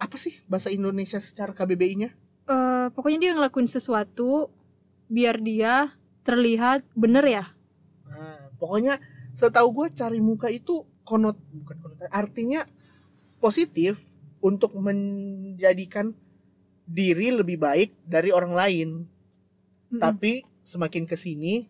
apa 0.00 0.16
sih 0.16 0.40
bahasa 0.48 0.72
Indonesia 0.72 1.20
secara 1.20 1.52
KBBI-nya 1.52 2.10
eh, 2.48 2.86
pokoknya 2.92 3.18
dia 3.20 3.32
ngelakuin 3.36 3.68
sesuatu 3.68 4.48
biar 5.10 5.40
dia 5.42 5.92
terlihat 6.24 6.84
bener 6.96 7.24
ya 7.26 7.44
Nah, 8.10 8.52
pokoknya 8.60 9.00
setahu 9.32 9.68
gue 9.72 9.86
cari 9.96 10.20
muka 10.20 10.52
itu 10.52 10.84
konot 11.06 11.38
bukan 11.54 11.76
konot 11.80 11.98
artinya 12.12 12.66
positif 13.40 14.02
untuk 14.44 14.76
menjadikan 14.76 16.12
diri 16.84 17.30
lebih 17.30 17.56
baik 17.56 17.94
dari 18.04 18.34
orang 18.34 18.52
lain. 18.52 18.88
Mm-mm. 19.06 20.00
Tapi 20.02 20.44
semakin 20.66 21.06
ke 21.06 21.16
sini 21.16 21.64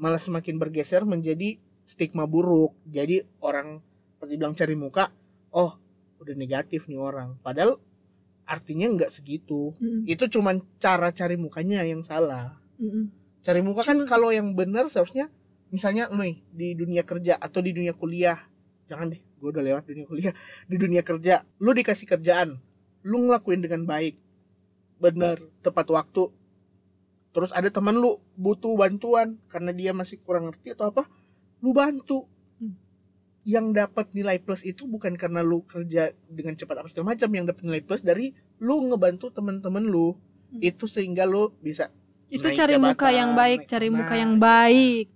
malah 0.00 0.18
semakin 0.18 0.56
bergeser 0.58 1.06
menjadi 1.06 1.60
stigma 1.86 2.26
buruk. 2.26 2.74
Jadi 2.88 3.22
orang 3.44 3.78
pasti 4.18 4.34
bilang 4.34 4.58
cari 4.58 4.74
muka, 4.74 5.14
oh 5.54 5.76
udah 6.18 6.34
negatif 6.34 6.86
nih 6.90 6.98
orang. 6.98 7.38
Padahal 7.40 7.78
artinya 8.48 8.88
nggak 8.88 9.12
segitu. 9.12 9.76
Mm-mm. 9.78 10.08
Itu 10.08 10.28
cuman 10.28 10.64
cara 10.80 11.12
cari 11.12 11.36
mukanya 11.36 11.84
yang 11.84 12.00
salah 12.00 12.58
Mm-mm. 12.78 13.10
cari 13.42 13.58
muka 13.58 13.82
kan 13.82 13.98
kalau 14.06 14.30
yang 14.30 14.54
benar 14.54 14.86
seharusnya 14.86 15.26
misalnya 15.74 16.06
nih 16.14 16.46
di 16.54 16.78
dunia 16.78 17.02
kerja 17.02 17.34
atau 17.34 17.58
di 17.58 17.74
dunia 17.74 17.90
kuliah 17.90 18.38
jangan 18.86 19.10
deh 19.10 19.18
gue 19.18 19.48
udah 19.50 19.62
lewat 19.66 19.82
dunia 19.90 20.06
kuliah 20.06 20.34
di 20.70 20.76
dunia 20.78 21.02
kerja 21.02 21.42
lu 21.58 21.74
dikasih 21.74 22.06
kerjaan 22.06 22.62
lu 23.02 23.26
ngelakuin 23.26 23.66
dengan 23.66 23.82
baik 23.82 24.14
bener 25.02 25.42
tepat 25.66 25.90
waktu 25.90 26.30
terus 27.34 27.50
ada 27.50 27.66
teman 27.66 27.98
lu 27.98 28.22
butuh 28.38 28.78
bantuan 28.78 29.42
karena 29.50 29.74
dia 29.74 29.90
masih 29.90 30.22
kurang 30.22 30.48
ngerti 30.50 30.74
atau 30.78 30.94
apa 30.94 31.06
lu 31.58 31.74
bantu. 31.74 32.30
Yang 33.48 33.72
dapat 33.72 34.12
nilai 34.12 34.36
plus 34.36 34.60
itu 34.60 34.84
bukan 34.84 35.16
karena 35.16 35.40
lu 35.40 35.64
kerja 35.64 36.12
dengan 36.28 36.52
cepat 36.52 36.84
apa 36.84 36.88
segala 36.92 37.16
macam 37.16 37.32
yang 37.32 37.48
dapat 37.48 37.64
nilai 37.64 37.80
plus 37.80 38.04
dari 38.04 38.36
lu 38.60 38.92
ngebantu 38.92 39.32
teman-teman 39.32 39.88
lu 39.88 40.12
Hmm. 40.48 40.64
itu 40.64 40.88
sehingga 40.88 41.28
lu 41.28 41.52
bisa 41.60 41.92
itu 42.32 42.48
Naik 42.48 42.56
cari 42.56 42.76
muka 42.80 43.08
jabatan, 43.08 43.18
yang 43.20 43.30
baik 43.36 43.60
naik 43.60 43.68
cari 43.68 43.88
muka 43.92 44.14
yang 44.16 44.34
baik 44.40 45.06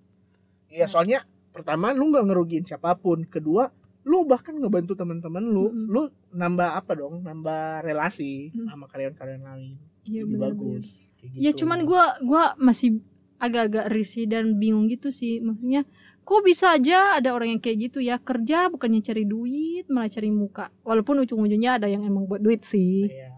Ya 0.68 0.84
soalnya 0.84 1.24
pertama 1.52 1.92
lu 1.92 2.08
nggak 2.12 2.24
ngerugiin 2.28 2.64
siapa 2.64 2.96
pun, 2.96 3.24
kedua 3.24 3.72
lu 4.02 4.28
bahkan 4.28 4.52
ngebantu 4.52 4.92
teman-teman 4.92 5.40
lu, 5.46 5.70
Mm-mm. 5.70 5.86
lu 5.88 6.02
nambah 6.34 6.74
apa 6.74 6.92
dong, 6.98 7.22
nambah 7.22 7.80
relasi 7.80 8.50
Mm. 8.50 8.66
sama 8.66 8.84
karyawan-karyawan 8.90 9.40
lain, 9.46 9.78
iya 10.04 10.20
lebih 10.26 10.38
bagus. 10.42 10.86
Kayak 11.16 11.32
ya 11.38 11.50
gitu. 11.52 11.58
cuman 11.64 11.78
gua 11.86 12.04
gua 12.20 12.44
masih 12.58 12.98
agak-agak 13.38 13.88
risih 13.88 14.26
dan 14.26 14.58
bingung 14.60 14.84
gitu 14.90 15.08
sih 15.08 15.40
maksudnya 15.40 15.88
kok 16.22 16.40
bisa 16.40 16.72
aja 16.72 17.14
ada 17.14 17.30
orang 17.30 17.48
yang 17.50 17.60
kayak 17.60 17.78
gitu 17.82 17.98
ya 17.98 18.16
kerja 18.16 18.66
bukannya 18.68 19.00
cari 19.00 19.24
duit 19.24 19.86
malah 19.86 20.06
cari 20.06 20.30
muka 20.30 20.70
walaupun 20.80 21.20
ujung-ujungnya 21.20 21.76
ada 21.76 21.86
yang 21.86 22.02
emang 22.02 22.24
buat 22.24 22.38
duit 22.38 22.62
sih 22.62 23.06
Iya. 23.06 23.30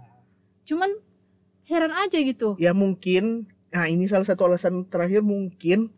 cuman 0.64 0.90
heran 1.64 1.92
aja 1.92 2.16
gitu 2.16 2.54
ya 2.56 2.72
mungkin 2.72 3.48
nah 3.68 3.84
ini 3.84 4.04
salah 4.04 4.22
satu 4.22 4.46
alasan 4.46 4.84
terakhir 4.84 5.20
mungkin 5.20 5.88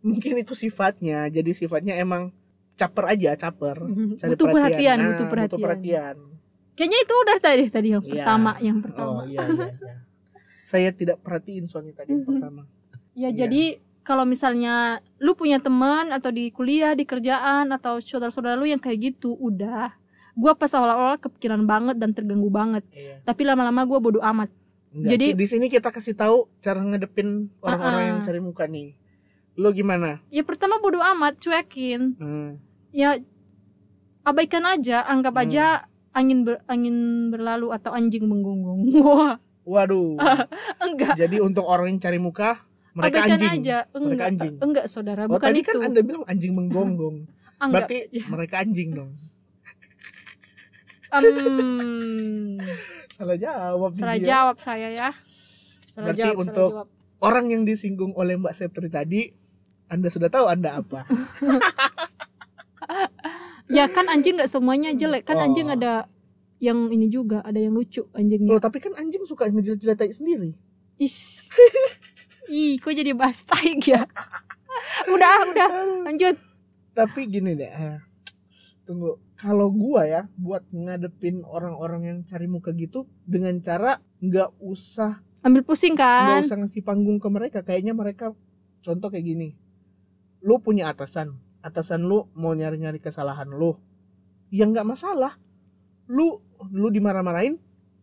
mungkin 0.00 0.38
itu 0.38 0.54
sifatnya 0.54 1.26
jadi 1.26 1.50
sifatnya 1.50 1.94
emang 1.96 2.30
caper 2.74 3.04
aja 3.08 3.34
caper 3.34 3.74
Cari 4.14 4.30
butuh 4.30 4.46
perhatian, 4.48 4.96
Nah, 4.96 5.06
butuh 5.10 5.26
perhatian 5.28 5.58
perhatian. 5.60 6.16
kayaknya 6.72 6.98
itu 7.00 7.14
udah 7.18 7.38
tadi 7.38 7.64
tadi 7.66 7.88
yang 7.90 8.00
Iya. 8.00 8.12
pertama 8.14 8.50
yang 8.60 8.78
pertama 8.78 9.10
oh 9.10 9.26
iya 9.26 9.42
iya, 9.42 9.66
iya. 9.66 9.94
saya 10.70 10.88
tidak 10.92 11.18
perhatiin 11.18 11.66
soalnya 11.66 11.98
tadi 11.98 12.14
yang 12.14 12.22
Mhm. 12.22 12.30
pertama 12.30 12.62
Ya 13.12 13.28
Iya. 13.28 13.30
jadi 13.34 13.62
kalau 14.08 14.24
misalnya 14.24 14.74
lu 15.18 15.34
punya 15.34 15.60
teman 15.60 16.08
atau 16.08 16.30
di 16.30 16.48
kuliah, 16.48 16.92
di 16.92 17.04
kerjaan 17.04 17.68
atau 17.68 18.00
saudara-saudara 18.00 18.56
lu 18.56 18.64
yang 18.64 18.80
kayak 18.80 19.12
gitu, 19.12 19.36
udah. 19.36 19.92
Gua 20.32 20.54
pas 20.54 20.70
awal-awal 20.70 21.18
kepikiran 21.18 21.60
banget 21.62 21.96
dan 21.96 22.10
terganggu 22.10 22.48
banget. 22.48 22.88
iya. 22.90 23.20
Tapi 23.20 23.44
lama-lama 23.44 23.84
gua 23.84 24.00
bodo 24.00 24.20
amat. 24.24 24.48
Enggak, 24.88 25.10
Jadi- 25.12 25.34
di 25.34 25.46
sini 25.46 25.66
kita 25.68 25.92
kasih 25.92 26.16
tahu 26.16 26.48
cara 26.58 26.80
ngedepin 26.80 27.52
orang-orang 27.60 27.92
Ah-ah. 27.94 28.08
yang 28.08 28.20
cari 28.22 28.40
muka 28.40 28.64
nih 28.64 28.96
lu 29.52 29.68
gimana 29.70 30.22
Ya 30.28 30.40
pertama 30.40 30.78
bodo 30.78 30.96
amat, 30.96 31.36
cuekin. 31.36 32.16
Hmm. 32.16 32.56
Ya 32.88 33.18
abaikan 34.22 34.64
aja, 34.64 35.04
anggap 35.04 35.34
Hmm. 35.34 35.42
aja 35.42 35.64
angin 36.10 36.40
ber- 36.40 36.62
angin 36.64 36.96
berlalu 37.28 37.68
atau 37.70 37.90
anjing 37.90 38.24
menggonggong. 38.24 38.80
Wah, 39.04 39.36
waduh 39.62 40.16
enggak. 40.80 41.14
jadi 41.16 41.36
untuk 41.38 41.64
orang 41.64 41.90
yang 41.90 42.00
cari 42.00 42.16
muka 42.16 42.56
mereka 42.90 43.16
abaikan 43.18 43.30
anjing 43.32 43.52
aja. 43.58 43.78
Enggak, 43.90 44.26
anjing. 44.26 44.54
enggak 44.58 44.86
saudara, 44.86 45.22
oh 45.22 45.30
bukan 45.30 45.46
tadi 45.46 45.60
itu. 45.60 45.68
kan 45.68 45.76
anda 45.84 46.00
bilang 46.00 46.24
anjing 46.24 46.52
menggonggong 46.52 47.16
Enggak. 47.56 47.70
berarti 47.86 47.98
Ya. 48.10 48.24
mereka 48.26 48.54
anjing 48.58 48.90
dong 48.92 49.12
Em, 51.08 51.24
salah 53.10 53.36
jawab 53.36 53.90
salah 53.94 54.14
dia. 54.14 54.26
jawab 54.28 54.56
saya 54.58 54.88
ya. 54.90 55.10
Salah 55.88 56.12
Berarti 56.12 56.20
jawab, 56.20 56.34
salah 56.34 56.44
untuk- 56.44 56.72
jawab. 56.74 56.86
orang 57.18 57.46
yang 57.48 57.62
disinggung 57.64 58.12
oleh 58.12 58.36
Mbak 58.36 58.54
Septri 58.54 58.88
tadi 58.88 59.32
anda 59.86 60.06
sudah 60.06 60.28
tahu 60.28 60.46
anda 60.46 60.76
apa 60.76 61.08
Ya 63.68 63.84
kan 63.86 64.06
anjing 64.06 64.34
nggak 64.34 64.48
semuanya 64.48 64.92
jelek 64.92 65.24
kan 65.24 65.36
Oh. 65.36 65.44
anjing 65.44 65.68
ada 65.68 66.08
yang 66.58 66.88
ini 66.88 67.06
juga 67.06 67.40
ada 67.40 67.56
yang 67.56 67.70
lucu 67.70 68.02
oh 68.02 68.08
anjingnya. 68.12 68.56
tapi 68.58 68.78
kan 68.78 68.92
anjing 68.94 69.22
suka 69.22 69.46
ngejilat-jilat 69.46 69.96
tai 69.96 70.10
sendiri 70.10 70.52
Is. 70.96 71.46
Ih, 72.48 72.80
kok 72.80 72.96
jadi 72.96 73.12
bahas 73.12 73.44
tai 73.44 73.76
ya? 73.84 74.08
udah, 75.12 75.34
udah, 75.52 75.68
lanjut. 76.08 76.36
tapi 76.96 77.30
gini 77.30 77.54
deh 77.54 77.68
eh, 77.70 78.00
tunggu. 78.82 79.20
Kalau 79.38 79.70
gua 79.70 80.02
ya 80.02 80.26
buat 80.34 80.66
ngadepin 80.74 81.46
orang-orang 81.46 82.02
yang 82.10 82.18
cari 82.26 82.50
muka 82.50 82.74
gitu 82.74 83.06
dengan 83.22 83.54
cara 83.62 84.02
nggak 84.18 84.58
usah 84.58 85.22
Ambil 85.46 85.62
pusing 85.62 85.94
nggak 85.94 86.42
kan? 86.42 86.42
usah 86.42 86.58
ngasih 86.58 86.82
panggung 86.82 87.22
ke 87.22 87.28
mereka. 87.30 87.62
Kayaknya 87.62 87.94
mereka 87.94 88.34
contoh 88.82 89.06
kayak 89.06 89.22
gini. 89.22 89.54
Lu 90.42 90.58
punya 90.58 90.90
atasan. 90.90 91.38
Atasan 91.62 92.02
lu 92.02 92.26
mau 92.34 92.50
nyari-nyari 92.50 92.98
kesalahan 92.98 93.46
lu. 93.46 93.78
Ya 94.50 94.66
nggak 94.66 94.82
masalah. 94.82 95.38
Lu 96.10 96.42
lu 96.74 96.90
dimarah-marahin 96.90 97.54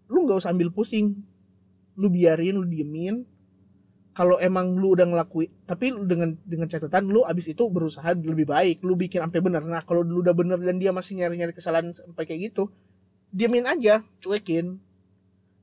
lu 0.07 0.17
nggak 0.23 0.39
usah 0.39 0.55
ambil 0.55 0.71
pusing. 0.71 1.19
Lu 1.99 2.07
biarin 2.07 2.55
lu 2.55 2.63
diemin 2.63 3.27
kalau 4.15 4.39
emang 4.39 4.79
lu 4.79 4.95
udah 4.95 5.03
ngelakuin 5.05 5.51
tapi 5.67 5.91
lu 5.91 6.07
dengan 6.07 6.39
dengan 6.41 6.65
catatan 6.65 7.11
lu 7.11 7.21
abis 7.21 7.51
itu 7.51 7.67
berusaha 7.67 8.15
lebih 8.15 8.47
baik 8.47 8.79
lu 8.81 8.95
bikin 8.95 9.19
sampai 9.19 9.43
benar 9.43 9.61
nah 9.61 9.83
kalau 9.83 10.01
lu 10.01 10.23
udah 10.23 10.31
bener 10.31 10.55
dan 10.57 10.79
dia 10.79 10.89
masih 10.89 11.19
nyari-nyari 11.19 11.51
kesalahan 11.51 11.91
sampai 11.91 12.23
kayak 12.23 12.49
gitu 12.49 12.71
diemin 13.29 13.67
aja 13.67 13.99
cuekin 14.17 14.79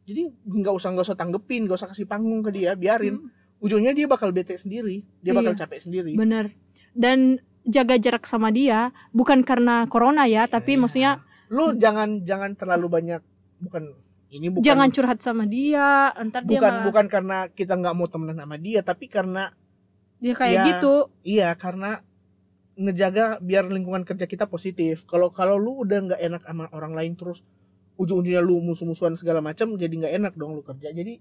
jadi 0.05 0.29
nggak 0.45 0.75
usah 0.77 0.93
nggak 0.93 1.07
usah 1.09 1.17
tanggepin 1.17 1.65
nggak 1.65 1.79
usah 1.81 1.89
kasih 1.89 2.05
panggung 2.05 2.45
ke 2.45 2.53
dia 2.53 2.77
biarin 2.77 3.17
Hmm, 3.17 3.31
ujungnya 3.63 3.95
dia 3.95 4.05
bakal 4.05 4.35
bete 4.35 4.59
sendiri 4.59 5.01
dia 5.23 5.33
bakal 5.33 5.55
Iya. 5.57 5.65
capek 5.65 5.79
sendiri 5.81 6.13
Bener. 6.13 6.51
Dan 6.93 7.39
jaga 7.63 7.95
jarak 7.97 8.27
sama 8.27 8.51
dia 8.51 8.91
bukan 9.15 9.47
karena 9.47 9.87
corona 9.87 10.27
ya, 10.27 10.45
tapi 10.45 10.75
Iya. 10.75 10.81
maksudnya 10.83 11.13
lu 11.49 11.73
jangan 11.79 12.21
jangan 12.21 12.53
terlalu 12.53 12.91
banyak 12.91 13.23
bukan 13.63 13.95
ini 14.33 14.49
bukan 14.49 14.65
jangan 14.65 14.89
curhat 14.89 15.21
sama 15.21 15.45
dia, 15.45 16.09
ntar 16.25 16.43
dia 16.43 16.57
bukan 16.57 16.73
malah 16.73 16.85
bukan 16.89 17.07
karena 17.07 17.39
kita 17.53 17.77
nggak 17.77 17.95
mau 17.95 18.09
temenan 18.09 18.41
sama 18.41 18.57
dia 18.57 18.81
tapi 18.81 19.07
karena 19.07 19.53
dia 20.19 20.33
kayak 20.33 20.57
Ya. 20.57 20.65
gitu. 20.73 20.95
iya 21.23 21.49
karena 21.53 22.01
ngejaga 22.73 23.37
biar 23.39 23.69
lingkungan 23.69 24.03
kerja 24.03 24.25
kita 24.25 24.49
positif 24.49 25.05
kalau 25.05 25.29
kalau 25.29 25.61
lu 25.61 25.85
udah 25.85 25.99
nggak 26.09 26.21
enak 26.23 26.43
sama 26.43 26.65
orang 26.73 26.97
lain 26.97 27.13
terus 27.13 27.45
ujung-ujungnya 28.01 28.41
lu 28.41 28.65
musuh-musuhan 28.65 29.13
segala 29.15 29.45
macam 29.45 29.77
jadi 29.77 29.93
nggak 29.93 30.15
enak 30.17 30.33
dong 30.35 30.57
lu 30.57 30.65
kerja 30.65 30.89
jadi 30.89 31.21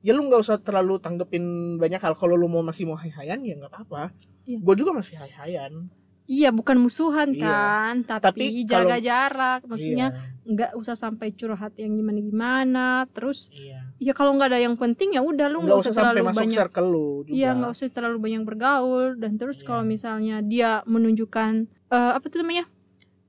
ya 0.00 0.12
lu 0.14 0.30
nggak 0.30 0.38
usah 0.38 0.62
terlalu 0.62 1.02
tanggepin 1.02 1.42
banyak 1.76 1.98
hal 1.98 2.14
kalau 2.14 2.38
lu 2.38 2.46
mau 2.46 2.62
masih 2.62 2.86
mau 2.86 2.94
hai-hayan 2.94 3.42
ya 3.42 3.58
nggak 3.58 3.72
apa-apa 3.74 4.14
Iya. 4.44 4.60
gue 4.60 4.74
juga 4.76 4.92
masih 4.92 5.16
hai-hayan 5.16 5.88
Iya, 6.24 6.48
bukan 6.50 6.80
musuhan 6.80 7.36
Iya. 7.36 7.44
kan, 7.44 7.94
tapi, 8.02 8.24
Tapi 8.24 8.44
jaga 8.64 8.96
kalau- 8.96 9.04
jarak. 9.04 9.60
Maksudnya 9.68 10.06
iya, 10.08 10.42
nggak 10.44 10.70
usah 10.74 10.96
sampai 10.96 11.32
curhat 11.32 11.76
yang 11.76 11.92
gimana-gimana. 11.94 13.04
Terus 13.12 13.52
iya. 13.52 13.84
ya 14.00 14.12
kalau 14.12 14.32
nggak 14.32 14.48
ada 14.48 14.60
yang 14.60 14.72
penting 14.74 15.12
ya 15.12 15.20
udah 15.20 15.46
lu 15.48 15.60
nggak 15.60 15.80
usah 15.80 15.92
sampai 15.92 16.16
terlalu 16.16 16.28
masuk 16.28 16.40
banyak 16.40 16.56
circle 16.58 16.88
lu 16.88 17.08
juga 17.22 17.32
Iya 17.32 17.48
nggak 17.54 17.70
usah 17.70 17.86
terlalu 17.88 18.18
banyak 18.20 18.42
bergaul 18.42 19.08
dan 19.16 19.32
terus 19.36 19.60
Iya. 19.60 19.66
kalau 19.66 19.82
misalnya 19.84 20.36
dia 20.40 20.70
menunjukkan 20.84 21.52
eh, 21.88 22.12
apa 22.12 22.24
tuh 22.26 22.40
namanya 22.40 22.64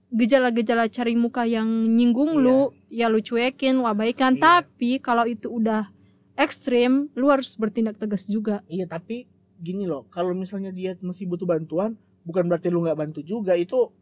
gejala-gejala 0.10 0.88
cari 0.88 1.13
muka 1.13 1.43
yang 1.43 1.67
nyinggung 1.91 2.31
Iya. 2.34 2.41
lu 2.41 2.60
ya 2.89 3.05
lu 3.08 3.19
cuekin 3.19 3.75
lu 3.75 3.84
abaikan 3.84 4.34
Iya. 4.34 4.41
tapi 4.41 4.97
kalau 4.97 5.25
itu 5.25 5.49
udah 5.49 5.91
ekstrim 6.36 7.12
lu 7.13 7.27
harus 7.27 7.55
bertindak 7.55 7.95
tegas 7.95 8.23
juga 8.25 8.63
Iya 8.65 8.88
tapi 8.88 9.27
gini 9.55 9.84
loh, 9.84 10.03
kalau 10.10 10.36
misalnya 10.36 10.67
dia 10.69 10.99
masih 10.99 11.25
butuh 11.25 11.47
bantuan, 11.47 11.95
bukan 12.25 12.43
berarti 12.45 12.67
lu 12.67 12.81
nggak 12.81 12.97
bantu 12.97 13.21
juga. 13.21 13.53
Itu 13.53 13.93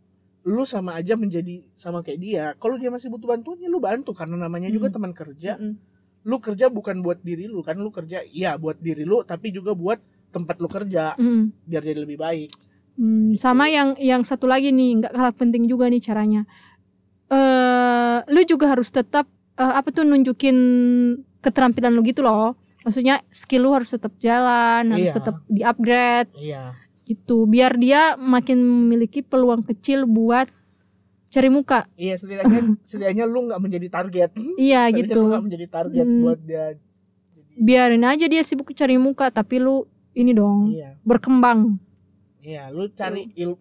lu 0.44 0.64
sama 0.64 0.96
aja 0.96 1.14
menjadi 1.14 1.64
sama 1.74 2.00
kayak 2.00 2.20
dia. 2.20 2.46
Kalau 2.56 2.76
dia 2.76 2.88
masih 2.88 3.08
butuh 3.08 3.30
bantuan 3.30 3.60
ya 3.60 3.68
lu 3.68 3.78
bantu 3.78 4.12
karena 4.12 4.36
namanya 4.38 4.68
juga 4.68 4.88
Hmm. 4.88 4.96
teman 4.96 5.12
kerja. 5.12 5.56
Mm-mm. 5.56 5.76
Lu 6.24 6.40
kerja 6.40 6.68
bukan 6.68 7.00
buat 7.00 7.20
diri 7.20 7.46
lu 7.46 7.60
kan, 7.60 7.76
lu 7.76 7.88
kerja 7.90 8.24
iya 8.24 8.56
buat 8.56 8.76
diri 8.78 9.04
lu 9.04 9.22
tapi 9.22 9.52
juga 9.52 9.72
buat 9.74 10.00
tempat 10.32 10.56
lu 10.58 10.68
kerja 10.68 11.14
Mm. 11.14 11.52
biar 11.64 11.84
jadi 11.84 12.00
lebih 12.00 12.18
baik. 12.18 12.50
Hmm, 12.94 13.34
sama 13.36 13.68
yang 13.68 13.98
yang 13.98 14.22
satu 14.22 14.46
lagi 14.46 14.70
nih 14.70 14.98
nggak 14.98 15.14
kalah 15.14 15.34
penting 15.34 15.66
juga 15.66 15.90
nih 15.90 15.98
caranya 16.00 16.46
eh 17.28 18.18
lu 18.28 18.42
juga 18.44 18.70
harus 18.70 18.90
tetap 18.90 19.26
eh, 19.56 19.74
apa 19.74 19.90
tuh 19.90 20.04
nunjukin 20.04 20.58
keterampilan 21.40 21.90
lu 21.90 22.04
gitu 22.04 22.22
loh 22.22 22.54
maksudnya 22.84 23.24
skill 23.30 23.66
lu 23.66 23.72
harus 23.72 23.90
tetap 23.90 24.14
jalan 24.18 24.92
harus 24.92 25.10
Iya. 25.10 25.16
tetap 25.18 25.36
di 25.48 25.62
upgrade 25.64 26.30
Iya. 26.36 26.64
Gitu 27.04 27.46
biar 27.46 27.76
dia 27.76 28.16
makin 28.16 28.60
memiliki 28.60 29.20
peluang 29.20 29.62
kecil 29.62 30.08
buat 30.08 30.48
cari 31.28 31.50
muka 31.50 31.90
Iya 31.94 32.16
setidaknya 32.16 32.62
setidaknya 32.88 33.26
lu 33.26 33.50
nggak 33.50 33.60
menjadi 33.60 33.88
target. 33.90 34.30
iya 34.56 34.88
Setidaknya 34.88 35.00
gitu 35.04 35.20
Lu 35.20 35.28
nggak 35.30 35.44
menjadi 35.44 35.68
target 35.68 36.06
Hmm. 36.06 36.22
buat 36.22 36.40
dia. 36.40 36.66
Biarin 37.54 38.02
aja 38.02 38.26
dia 38.26 38.42
sibuk 38.42 38.72
cari 38.72 38.98
muka 38.98 39.30
tapi 39.30 39.58
lu 39.58 39.86
ini 40.14 40.32
dong 40.32 40.72
iya. 40.72 40.98
berkembang 41.02 41.78
Iya, 42.38 42.68
lu 42.70 42.92
cari 42.92 43.32
il 43.34 43.56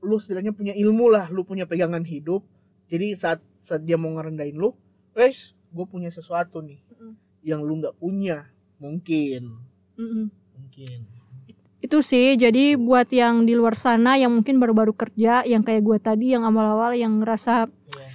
lu 0.00 0.16
setidaknya 0.16 0.54
punya 0.54 0.72
ilmu 0.72 1.10
lah, 1.10 1.28
lu 1.28 1.42
punya 1.42 1.66
pegangan 1.66 2.00
hidup. 2.00 2.40
Jadi 2.86 3.12
saat 3.12 3.42
saat 3.58 3.82
dia 3.82 3.98
mau 3.98 4.08
ngerendahin 4.08 4.54
lu, 4.54 4.70
guys, 5.10 5.52
gue 5.68 5.82
punya 5.84 6.08
sesuatu 6.08 6.62
nih 6.62 6.78
Mm-mm. 6.88 7.12
yang 7.42 7.60
lu 7.60 7.76
nggak 7.76 7.98
punya, 7.98 8.48
mungkin, 8.78 9.60
Mm-mm. 9.98 10.30
mungkin. 10.56 11.00
Itu 11.80 11.98
sih 12.00 12.36
jadi 12.36 12.76
buat 12.76 13.08
yang 13.08 13.42
di 13.42 13.52
luar 13.52 13.72
sana 13.74 14.14
yang 14.14 14.30
mungkin 14.30 14.56
baru-baru 14.56 14.92
kerja 14.92 15.42
yang 15.42 15.60
kayak 15.60 15.80
gue 15.80 15.98
tadi 15.98 16.26
yang 16.30 16.44
awal-awal 16.44 16.92
yang 16.92 17.18
ngerasa 17.18 17.66
Iya. 17.66 18.08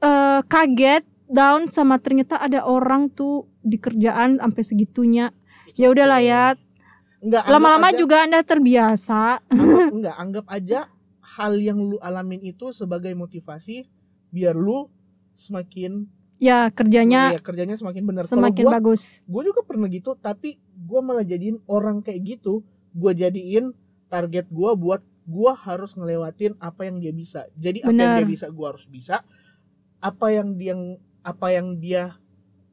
eh, 0.00 0.40
kaget 0.44 1.04
down 1.26 1.68
sama 1.68 1.96
ternyata 1.96 2.36
ada 2.36 2.64
orang 2.64 3.06
tuh 3.08 3.46
di 3.60 3.76
kerjaan 3.76 4.40
sampai 4.40 4.62
segitunya. 4.62 5.30
Ya 5.72 5.86
udahlah 5.86 6.18
ya. 6.18 6.56
Lama-lama 7.22 7.92
aja- 7.92 8.00
juga 8.00 8.24
anda 8.24 8.40
terbiasa. 8.40 9.44
Anggap, 9.44 9.92
enggak, 9.94 10.16
anggap 10.16 10.46
aja 10.48 10.80
hal 11.30 11.52
yang 11.54 11.78
lu 11.78 12.00
alamin 12.00 12.42
itu 12.42 12.72
sebagai 12.72 13.12
motivasi 13.12 13.86
biar 14.26 14.52
lu 14.52 14.88
semakin 15.34 16.08
ya 16.36 16.66
kerjanya 16.68 17.36
ya, 17.36 17.40
kerjanya 17.40 17.76
semakin 17.76 18.02
benar. 18.02 18.24
Kalau 18.24 18.40
semakin 18.42 18.64
gua 18.64 18.72
bagus. 18.74 19.20
gue 19.22 19.42
juga 19.44 19.60
pernah 19.62 19.86
gitu 19.86 20.16
tapi 20.16 20.56
gue 20.90 21.00
malah 21.00 21.22
jadiin 21.22 21.62
orang 21.70 22.02
kayak 22.02 22.20
gitu. 22.26 22.66
Gue 22.90 23.14
jadiin 23.14 23.70
target 24.10 24.50
gue 24.50 24.70
buat 24.74 24.98
gue 25.22 25.52
harus 25.54 25.94
ngelewatin 25.94 26.58
apa 26.58 26.90
yang 26.90 26.98
dia 26.98 27.14
bisa. 27.14 27.46
Jadi 27.54 27.86
apa 27.86 27.94
yang 27.94 28.14
dia 28.18 28.26
bisa 28.26 28.46
gue 28.50 28.66
harus 28.66 28.90
bisa. 28.90 29.22
Apa 30.02 30.34
yang 30.34 30.58
dia 30.58 30.74
apa 31.22 31.46
yang 31.54 31.78
dia 31.78 32.18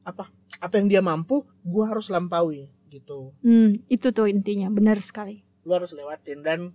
apa 0.02 0.26
apa 0.58 0.74
yang 0.74 0.88
dia 0.90 0.98
mampu 0.98 1.46
gue 1.62 1.84
harus 1.86 2.10
lampaui 2.10 2.66
gitu. 2.88 3.36
Hmm, 3.44 3.78
itu 3.86 4.10
tuh 4.10 4.26
intinya, 4.26 4.66
benar 4.68 4.98
sekali. 4.98 5.44
lu 5.62 5.76
harus 5.76 5.92
lewatin. 5.92 6.40
Dan 6.40 6.72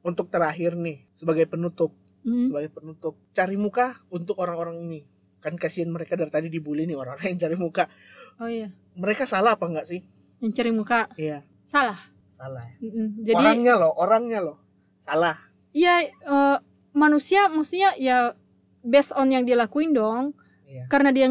untuk 0.00 0.32
terakhir 0.32 0.74
nih 0.74 1.06
sebagai 1.14 1.46
penutup 1.46 1.94
Hmm. 2.20 2.52
sebagai 2.52 2.68
penutup 2.68 3.16
cari 3.32 3.56
muka 3.56 3.96
untuk 4.12 4.36
orang-orang 4.44 4.76
ini. 4.84 5.00
Kan 5.40 5.56
kasihan 5.56 5.88
mereka 5.88 6.20
dari 6.20 6.28
tadi 6.28 6.48
dibully 6.52 6.84
nih 6.84 6.92
orang 6.92 7.16
yang 7.24 7.40
cari 7.40 7.56
muka. 7.56 7.88
Oh 8.36 8.44
iya, 8.44 8.68
mereka 8.92 9.24
salah 9.24 9.56
apa 9.56 9.64
enggak 9.64 9.88
sih 9.88 10.04
yang 10.40 10.52
cari 10.52 10.70
muka 10.70 11.00
iya 11.14 11.44
salah. 11.62 12.00
salah 12.32 12.64
ya. 12.66 12.76
Mm-mm. 12.82 13.06
Jadi 13.22 13.36
orangnya 13.36 13.74
loh 13.76 13.92
orangnya 13.94 14.38
loh 14.40 14.56
salah 15.00 15.36
ya 15.70 16.00
eh, 16.02 16.56
manusia 16.92 17.46
maksudnya 17.46 17.94
ya 17.94 18.34
based 18.80 19.12
on 19.12 19.28
yang 19.28 19.44
dia 19.44 19.54
lakuin 19.54 19.92
dong. 19.92 20.32
Iya. 20.64 20.86
Karena 20.86 21.10
dia 21.10 21.26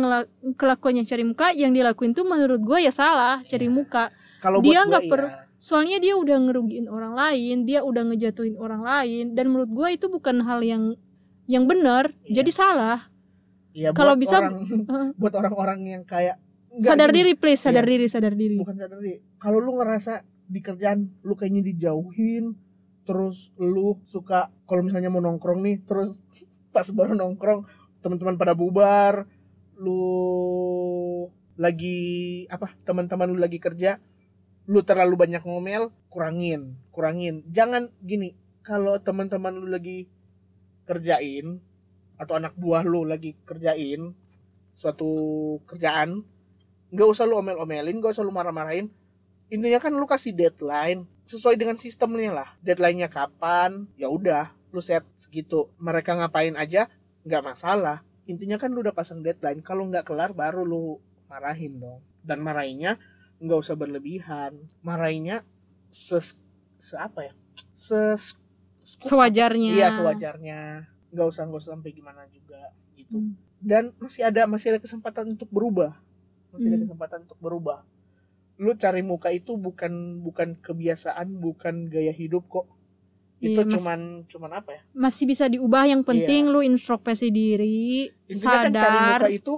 kelakuannya 0.54 1.04
cari 1.04 1.24
muka, 1.24 1.50
yang 1.52 1.72
dia 1.72 1.82
lakuin 1.82 2.12
tuh 2.12 2.24
menurut 2.24 2.60
gue 2.60 2.80
ya 2.80 2.92
salah, 2.92 3.40
cari 3.42 3.66
Iya. 3.66 3.74
muka. 3.74 4.04
kalau 4.38 4.60
Dia 4.60 4.84
nggak 4.84 5.04
per- 5.08 5.28
iya. 5.28 5.48
Soalnya 5.58 5.98
dia 5.98 6.16
udah 6.16 6.38
ngerugiin 6.40 6.88
orang 6.88 7.12
lain, 7.12 7.64
dia 7.64 7.84
udah 7.84 8.04
ngejatuhin 8.06 8.56
orang 8.56 8.80
lain 8.80 9.32
dan 9.34 9.48
menurut 9.48 9.68
gue 9.70 9.88
itu 9.92 10.08
bukan 10.08 10.40
hal 10.40 10.60
yang 10.60 10.84
yang 11.44 11.66
benar, 11.66 12.12
Iya. 12.24 12.40
jadi 12.40 12.52
salah. 12.54 13.00
Iya, 13.72 13.92
kalau 13.92 14.16
bisa- 14.16 14.40
orang- 14.40 14.60
buat 15.20 15.34
orang-orang 15.34 15.80
yang 15.90 16.04
kayak 16.04 16.36
sadar 16.78 17.10
diri 17.10 17.34
please, 17.34 17.58
sadar 17.58 17.82
Iya. 17.84 17.92
diri, 17.98 18.06
sadar 18.06 18.34
diri. 18.38 18.56
bukan 18.62 18.78
sadar 18.78 19.00
diri 19.02 19.18
kalau 19.42 19.58
lu 19.58 19.74
ngerasa 19.76 20.22
di 20.46 20.60
kerjaan 20.62 21.10
lu 21.26 21.34
kayaknya 21.34 21.66
dijauhin 21.66 22.54
terus 23.04 23.50
lu 23.58 23.98
suka 24.06 24.54
kalau 24.70 24.86
misalnya 24.86 25.10
mau 25.10 25.18
nongkrong 25.18 25.66
nih 25.66 25.82
terus 25.82 26.22
pas 26.74 26.86
baru 26.90 27.18
nongkrong 27.18 27.66
teman-teman 28.00 28.38
pada 28.38 28.54
bubar 28.54 29.26
lu 29.76 30.06
lagi 31.60 32.00
apa 32.48 32.72
teman-teman 32.86 33.34
lu 33.34 33.40
lagi 33.40 33.60
kerja 33.60 34.00
lu 34.70 34.86
terlalu 34.86 35.18
banyak 35.18 35.42
ngomel 35.44 35.90
kurangin 36.08 36.78
kurangin 36.94 37.42
jangan 37.50 37.90
gini 38.00 38.38
kalau 38.62 39.02
teman-teman 39.02 39.58
lu 39.58 39.68
lagi 39.68 40.06
kerjain 40.86 41.58
atau 42.16 42.38
anak 42.38 42.54
buah 42.56 42.86
lu 42.86 43.04
lagi 43.08 43.34
kerjain 43.44 44.14
suatu 44.76 45.10
kerjaan 45.66 46.22
nggak 46.90 47.08
usah 47.10 47.26
lu 47.30 47.38
omel-omelin 47.38 47.98
nggak 48.02 48.14
usah 48.14 48.26
lu 48.26 48.34
marah-marahin. 48.34 48.90
Intinya 49.50 49.82
kan 49.82 49.94
lu 49.94 50.06
kasih 50.06 50.34
deadline 50.34 51.10
sesuai 51.26 51.58
dengan 51.58 51.78
sistemnya 51.78 52.30
lah. 52.34 52.50
Deadline-nya 52.62 53.10
kapan 53.10 53.90
ya 53.98 54.10
udah 54.10 54.54
lu 54.70 54.82
set 54.82 55.06
segitu. 55.18 55.70
Mereka 55.82 56.18
ngapain 56.18 56.54
aja 56.54 56.86
nggak 57.26 57.44
masalah. 57.46 58.06
Intinya 58.30 58.62
kan 58.62 58.70
lu 58.70 58.86
udah 58.86 58.94
pasang 58.94 59.26
deadline 59.26 59.66
kalau 59.66 59.90
nggak 59.90 60.06
kelar 60.06 60.34
baru 60.38 60.62
lu 60.62 61.02
marahin 61.26 61.82
dong. 61.82 62.02
Dan 62.22 62.46
marahinnya 62.46 63.02
nggak 63.42 63.58
usah 63.58 63.74
berlebihan. 63.74 64.54
Marahinnya 64.86 65.42
ses 65.90 66.38
se 66.78 66.96
apa 66.98 67.26
ya? 67.26 67.34
Ses 67.74 68.38
Sewajarnya. 68.90 69.70
iya 69.70 69.94
sewajarnya. 69.94 70.90
Nggak 71.14 71.28
usah 71.30 71.46
nggak 71.46 71.62
usah 71.62 71.74
sampai 71.78 71.94
gimana 71.94 72.26
juga 72.30 72.74
gitu. 72.98 73.18
Hmm. 73.18 73.34
dan 73.60 73.92
masih 74.00 74.24
ada 74.24 74.46
masih 74.46 74.72
ada 74.76 74.80
kesempatan 74.80 75.36
untuk 75.36 75.50
berubah 75.52 75.98
masih 76.50 76.68
ada 76.68 76.76
Hmm. 76.76 76.84
kesempatan 76.84 77.20
untuk 77.24 77.40
berubah. 77.40 77.80
Lu 78.56 78.74
cari 78.74 79.02
muka 79.02 79.30
itu 79.30 79.56
bukan 79.56 79.92
bukan 80.20 80.56
kebiasaan 80.56 81.32
bukan 81.34 81.88
gaya 81.88 82.12
hidup 82.12 82.46
kok. 82.46 82.68
Itu 83.40 83.56
Iya, 83.56 83.64
mas- 83.64 83.74
cuman 83.74 84.00
cuman 84.26 84.52
apa 84.54 84.70
ya? 84.70 84.82
Masih 84.92 85.24
bisa 85.24 85.48
diubah, 85.48 85.86
yang 85.86 86.04
penting 86.04 86.46
lu 86.46 86.60
introspeksi 86.60 87.30
diri, 87.30 88.12
intinya 88.26 88.68
kan 88.68 88.74
cari 88.74 88.76
sadar. 88.76 89.16
muka 89.18 89.30
itu 89.32 89.54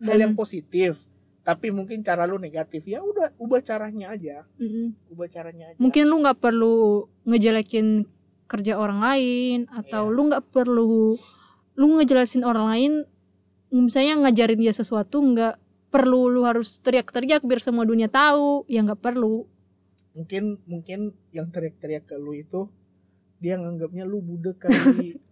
hal 0.00 0.18
yang 0.18 0.34
positif. 0.34 1.06
Tapi 1.40 1.70
mungkin 1.70 2.00
cara 2.00 2.24
lu 2.24 2.36
negatif 2.36 2.84
ya 2.84 3.00
udah 3.00 3.32
ubah 3.36 3.60
caranya 3.60 4.10
aja. 4.10 4.42
Mm-mm. 4.56 4.98
ubah 5.08 5.26
caranya 5.26 5.70
aja. 5.70 5.78
Mungkin 5.78 6.04
lu 6.04 6.18
nggak 6.18 6.36
perlu 6.36 6.76
ngejelekin 7.24 8.02
kerja 8.44 8.74
orang 8.74 8.98
lain 8.98 9.58
atau 9.70 10.04
Iya. 10.04 10.12
lu 10.12 10.22
nggak 10.26 10.44
perlu 10.48 11.14
lu 11.72 11.86
ngejelasin 11.96 12.42
orang 12.42 12.66
lain 12.66 12.92
misalnya 13.70 14.18
ngajarin 14.20 14.58
dia 14.58 14.74
sesuatu 14.74 15.22
nggak 15.22 15.54
perlu 15.90 16.30
lu 16.30 16.46
harus 16.46 16.78
teriak-teriak 16.80 17.42
biar 17.42 17.60
semua 17.60 17.84
dunia 17.84 18.06
tahu. 18.06 18.64
Ya 18.70 18.80
nggak 18.80 19.02
perlu. 19.02 19.44
Mungkin 20.14 20.62
mungkin 20.66 21.14
yang 21.34 21.50
teriak-teriak 21.50 22.06
ke 22.06 22.16
lu 22.18 22.34
itu 22.34 22.70
dia 23.42 23.58
nganggapnya 23.58 24.06
lu 24.06 24.22
budek 24.22 24.66
kali. 24.70 25.18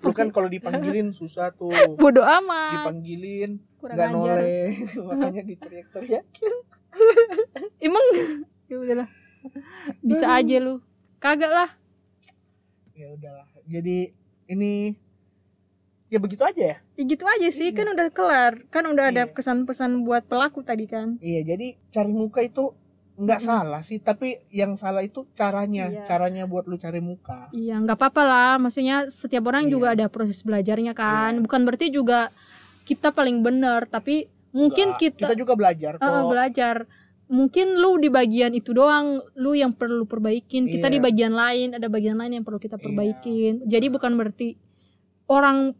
Lu 0.00 0.16
kan 0.16 0.32
kalau 0.32 0.48
dipanggilin 0.48 1.12
susah 1.12 1.52
tuh. 1.52 1.68
Bodoh 2.00 2.24
amat. 2.24 2.88
Dipanggilin 2.88 3.60
nggak 3.84 4.08
noleh. 4.16 4.72
Makanya 5.12 5.44
diteriak-teriak 5.44 6.24
emang? 7.78 8.06
Ya 8.68 8.76
udahlah. 8.80 9.08
Bisa 10.00 10.26
aja 10.32 10.56
lu. 10.56 10.80
Kagak 11.20 11.52
lah. 11.52 11.70
Ya 12.96 13.12
udahlah. 13.12 13.46
Jadi 13.68 14.12
ini 14.48 14.96
ya 16.08 16.18
begitu 16.18 16.40
aja 16.40 16.62
ya 16.72 16.76
ya 16.94 17.02
gitu 17.04 17.24
aja 17.24 17.48
sih 17.48 17.68
Iya. 17.68 17.76
kan 17.76 17.86
udah 17.92 18.08
kelar 18.08 18.52
kan 18.68 18.84
udah 18.84 19.04
ada 19.08 19.22
Iya. 19.24 19.32
pesan-pesan 19.32 20.02
buat 20.02 20.24
pelaku 20.24 20.60
tadi 20.62 20.88
kan 20.88 21.20
iya 21.20 21.40
jadi 21.42 21.76
cari 21.88 22.08
muka 22.10 22.40
itu 22.40 22.72
nggak 23.18 23.40
Mm-mm. 23.40 23.50
salah 23.50 23.82
sih 23.82 23.98
tapi 23.98 24.38
yang 24.48 24.72
salah 24.74 25.02
itu 25.02 25.26
caranya 25.32 25.90
Iya. 25.90 26.02
caranya 26.02 26.44
buat 26.46 26.64
lu 26.64 26.74
cari 26.74 27.02
muka 27.02 27.50
Iya, 27.50 27.76
nggak 27.78 27.98
apa-apa 27.98 28.22
lah. 28.22 28.52
Maksudnya 28.56 29.10
setiap 29.10 29.42
orang 29.44 29.66
Iya. 29.66 29.72
juga 29.74 29.86
ada 29.90 30.06
proses 30.06 30.38
belajarnya 30.40 30.94
kan. 30.94 31.34
Iya. 31.34 31.42
Bukan 31.42 31.60
berarti 31.66 31.90
juga 31.90 32.30
kita 32.86 33.10
paling 33.10 33.42
benar, 33.42 33.84
tapi 33.84 34.30
mungkin 34.54 34.94
kita, 34.94 35.28
kita 35.28 35.34
juga 35.34 35.58
belajar 35.58 35.98
kok 35.98 36.06
Ah, 36.06 36.24
belajar. 36.24 36.86
Mungkin 37.26 37.76
lu 37.76 37.98
di 37.98 38.06
bagian 38.08 38.54
itu 38.54 38.70
doang, 38.70 39.18
lu 39.34 39.52
yang 39.52 39.74
perlu 39.74 40.06
perbaikin. 40.06 40.64
Kita 40.64 40.86
Iya. 40.86 40.94
di 40.94 40.98
bagian 41.02 41.34
lain, 41.34 41.74
ada 41.74 41.90
bagian 41.90 42.16
lain 42.16 42.38
yang 42.38 42.44
perlu 42.46 42.56
kita 42.56 42.78
Iya. 42.78 42.84
perbaikin. 42.86 43.52
Jadi 43.66 43.86
bukan 43.90 44.14
berarti 44.14 44.54
orang 45.26 45.74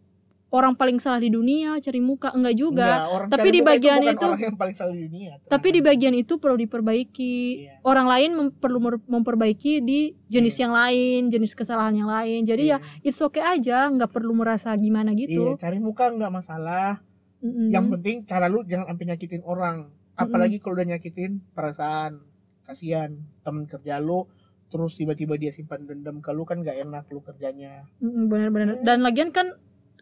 orang 0.48 0.72
paling 0.72 0.96
salah 0.96 1.18
di 1.18 1.28
dunia 1.28 1.76
cari 1.76 2.00
muka 2.00 2.32
enggak 2.32 2.54
juga. 2.54 2.88
Nggak, 2.88 3.08
orang 3.10 3.28
Tapi 3.28 3.48
di 3.48 3.60
bagian 3.60 3.98
bukan 3.98 4.08
itu- 4.10 4.24
orang 4.26 4.42
yang 4.42 4.56
paling 4.56 4.74
salah 4.74 4.92
di 4.92 5.02
dunia 5.04 5.30
Tapi 5.44 5.68
di 5.68 5.80
bagian 5.80 6.14
itu 6.14 6.32
perlu 6.36 6.56
diperbaiki. 6.56 7.36
Iya. 7.58 7.72
Orang 7.82 8.06
lain 8.06 8.30
mem- 8.32 8.54
perlu 8.54 8.78
memperbaiki 9.04 9.72
di 9.80 10.00
jenis 10.26 10.54
Iya. 10.54 10.62
yang 10.64 10.72
lain, 10.74 11.20
jenis 11.28 11.52
kesalahan 11.52 11.92
yang 11.94 12.08
lain. 12.08 12.40
Jadi 12.42 12.64
ya 12.66 12.78
Iya. 12.78 13.04
it's 13.04 13.20
okay 13.20 13.44
aja, 13.44 13.86
nggak 13.86 14.08
perlu 14.08 14.32
merasa 14.32 14.72
gimana 14.74 15.10
Iya, 15.10 15.20
gitu. 15.26 15.42
cari 15.56 15.76
muka 15.76 16.08
nggak 16.08 16.32
masalah 16.32 17.04
Mm-mm. 17.38 17.68
yang 17.68 17.86
penting 17.88 18.24
cara 18.24 18.48
lu 18.48 18.64
jangan 18.64 18.88
sampai 18.88 19.04
nyakitin 19.06 19.42
orang 19.42 19.86
apalagi 20.14 20.58
kalau 20.58 20.74
udah 20.74 20.88
nyakitin 20.88 21.38
perasaan 21.52 22.18
kasihan 22.64 23.14
temen 23.40 23.64
kerja 23.64 23.96
lu 23.96 24.26
terus 24.66 24.92
tiba-tiba 24.92 25.36
dia 25.36 25.48
simpan 25.48 25.80
dendam 25.82 26.18
ke 26.18 26.28
lu 26.28 26.42
kan 26.42 26.60
gak 26.60 26.76
enak 26.76 27.06
lu 27.08 27.20
kerjanya 27.20 27.86
benar-benar. 28.00 28.76
Iya. 28.76 28.82
Dan 28.82 28.98
lagian 29.00 29.30
kan 29.30 29.54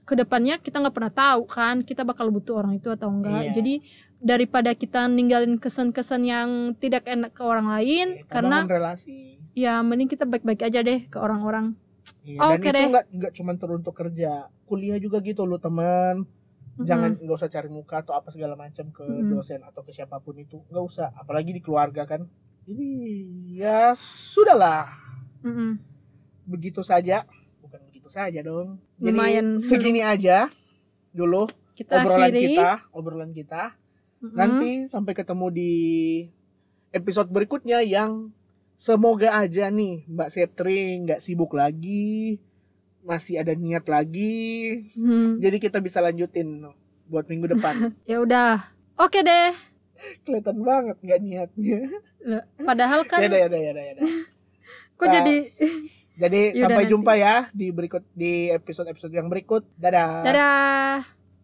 ke 0.06 0.14
depannya 0.14 0.62
kita 0.62 0.78
nggak 0.78 0.94
pernah 0.94 1.10
tahu 1.10 1.50
kan 1.50 1.82
kita 1.82 2.06
bakal 2.06 2.30
butuh 2.30 2.62
orang 2.62 2.78
itu 2.78 2.88
atau 2.94 3.10
enggak. 3.10 3.50
Iya. 3.50 3.52
Jadi 3.58 3.74
daripada 4.22 4.70
kita 4.72 5.10
ninggalin 5.10 5.58
kesan-kesan 5.58 6.22
yang 6.24 6.78
tidak 6.78 7.10
enak 7.10 7.34
ke 7.34 7.42
orang 7.42 7.66
lain, 7.68 8.22
Kita 8.22 8.30
karena 8.30 8.62
relasi 8.64 9.42
ya 9.52 9.82
mending 9.82 10.06
kita 10.06 10.22
baik-baik 10.24 10.62
aja 10.62 10.80
deh 10.80 11.10
ke 11.10 11.18
orang-orang. 11.18 11.74
Iya, 12.22 12.38
Oh, 12.38 12.54
dan 12.54 12.62
oke 12.62 12.68
itu 12.70 12.88
nggak 12.94 13.06
nggak 13.10 13.32
cuma 13.34 13.52
teruntuk 13.58 13.94
kerja 13.98 14.46
kuliah 14.62 14.98
juga 15.02 15.18
gitu 15.18 15.42
lu 15.42 15.58
teman 15.58 16.22
jangan 16.76 17.16
nggak 17.16 17.36
usah 17.40 17.48
cari 17.48 17.72
muka 17.72 18.04
atau 18.04 18.12
apa 18.12 18.28
segala 18.28 18.52
macam 18.52 18.92
ke 18.92 19.00
Mm-mm. 19.00 19.32
dosen 19.32 19.64
atau 19.64 19.80
ke 19.80 19.96
siapa 19.96 20.20
pun 20.20 20.36
itu 20.36 20.60
nggak 20.68 20.84
usah 20.84 21.08
apalagi 21.16 21.56
di 21.56 21.64
keluarga 21.64 22.04
kan 22.04 22.28
jadi 22.68 22.88
ya 23.56 23.80
sudahlah 23.96 24.92
Mm-mm. 25.40 25.80
begitu 26.44 26.84
saja 26.84 27.24
bukan 27.64 27.80
begitu 27.88 28.12
saja 28.12 28.44
dong 28.44 28.76
jadi 28.98 29.12
Lumayan. 29.12 29.46
segini 29.60 30.00
aja 30.00 30.48
dulu 31.10 31.44
Kita 31.72 32.00
obrolan 32.00 32.28
akhiri. 32.28 32.44
kita 32.50 32.68
obrolan 32.90 33.30
kita 33.30 33.62
Mm-mm. 34.18 34.32
nanti 34.32 34.70
sampai 34.84 35.12
ketemu 35.12 35.46
di 35.50 35.72
episode 36.90 37.28
berikutnya 37.28 37.80
yang 37.80 38.32
semoga 38.74 39.36
aja 39.36 39.68
nih 39.68 40.04
Mbak 40.06 40.28
Septri 40.30 40.78
nggak 40.98 41.18
sibuk 41.18 41.52
lagi 41.52 42.40
masih 43.02 43.38
ada 43.38 43.52
niat 43.52 43.84
lagi 43.86 44.88
Hmm. 44.92 45.36
jadi 45.36 45.56
kita 45.58 45.78
bisa 45.78 46.00
lanjutin 46.00 46.64
buat 47.06 47.24
minggu 47.24 47.46
depan 47.50 47.92
Ya 48.10 48.18
udah. 48.18 48.66
Oke 48.96 49.20
deh. 49.20 49.52
kelihatan 50.22 50.60
banget 50.60 50.96
nggak 50.98 51.20
niatnya 51.20 51.78
Padahal 52.58 53.00
kan 53.08 53.18
ya 53.18 53.28
udah 53.28 53.38
ya 53.38 53.46
udah 53.46 53.60
ya 53.60 53.70
udah 53.70 53.82
ya 53.82 53.92
udah. 53.94 54.08
kok 54.96 55.04
Nah, 55.04 55.12
jadi 55.14 55.36
jadi 56.16 56.40
Yaudah 56.56 56.62
sampai 56.64 56.82
nanti. 56.84 56.92
jumpa 56.96 57.12
ya 57.20 57.34
di 57.52 57.66
berikut 57.70 58.02
di 58.16 58.48
episode 58.48 58.88
episode 58.88 59.12
yang 59.12 59.28
berikut 59.28 59.68
dadah 59.76 60.24
dadah. 60.24 61.15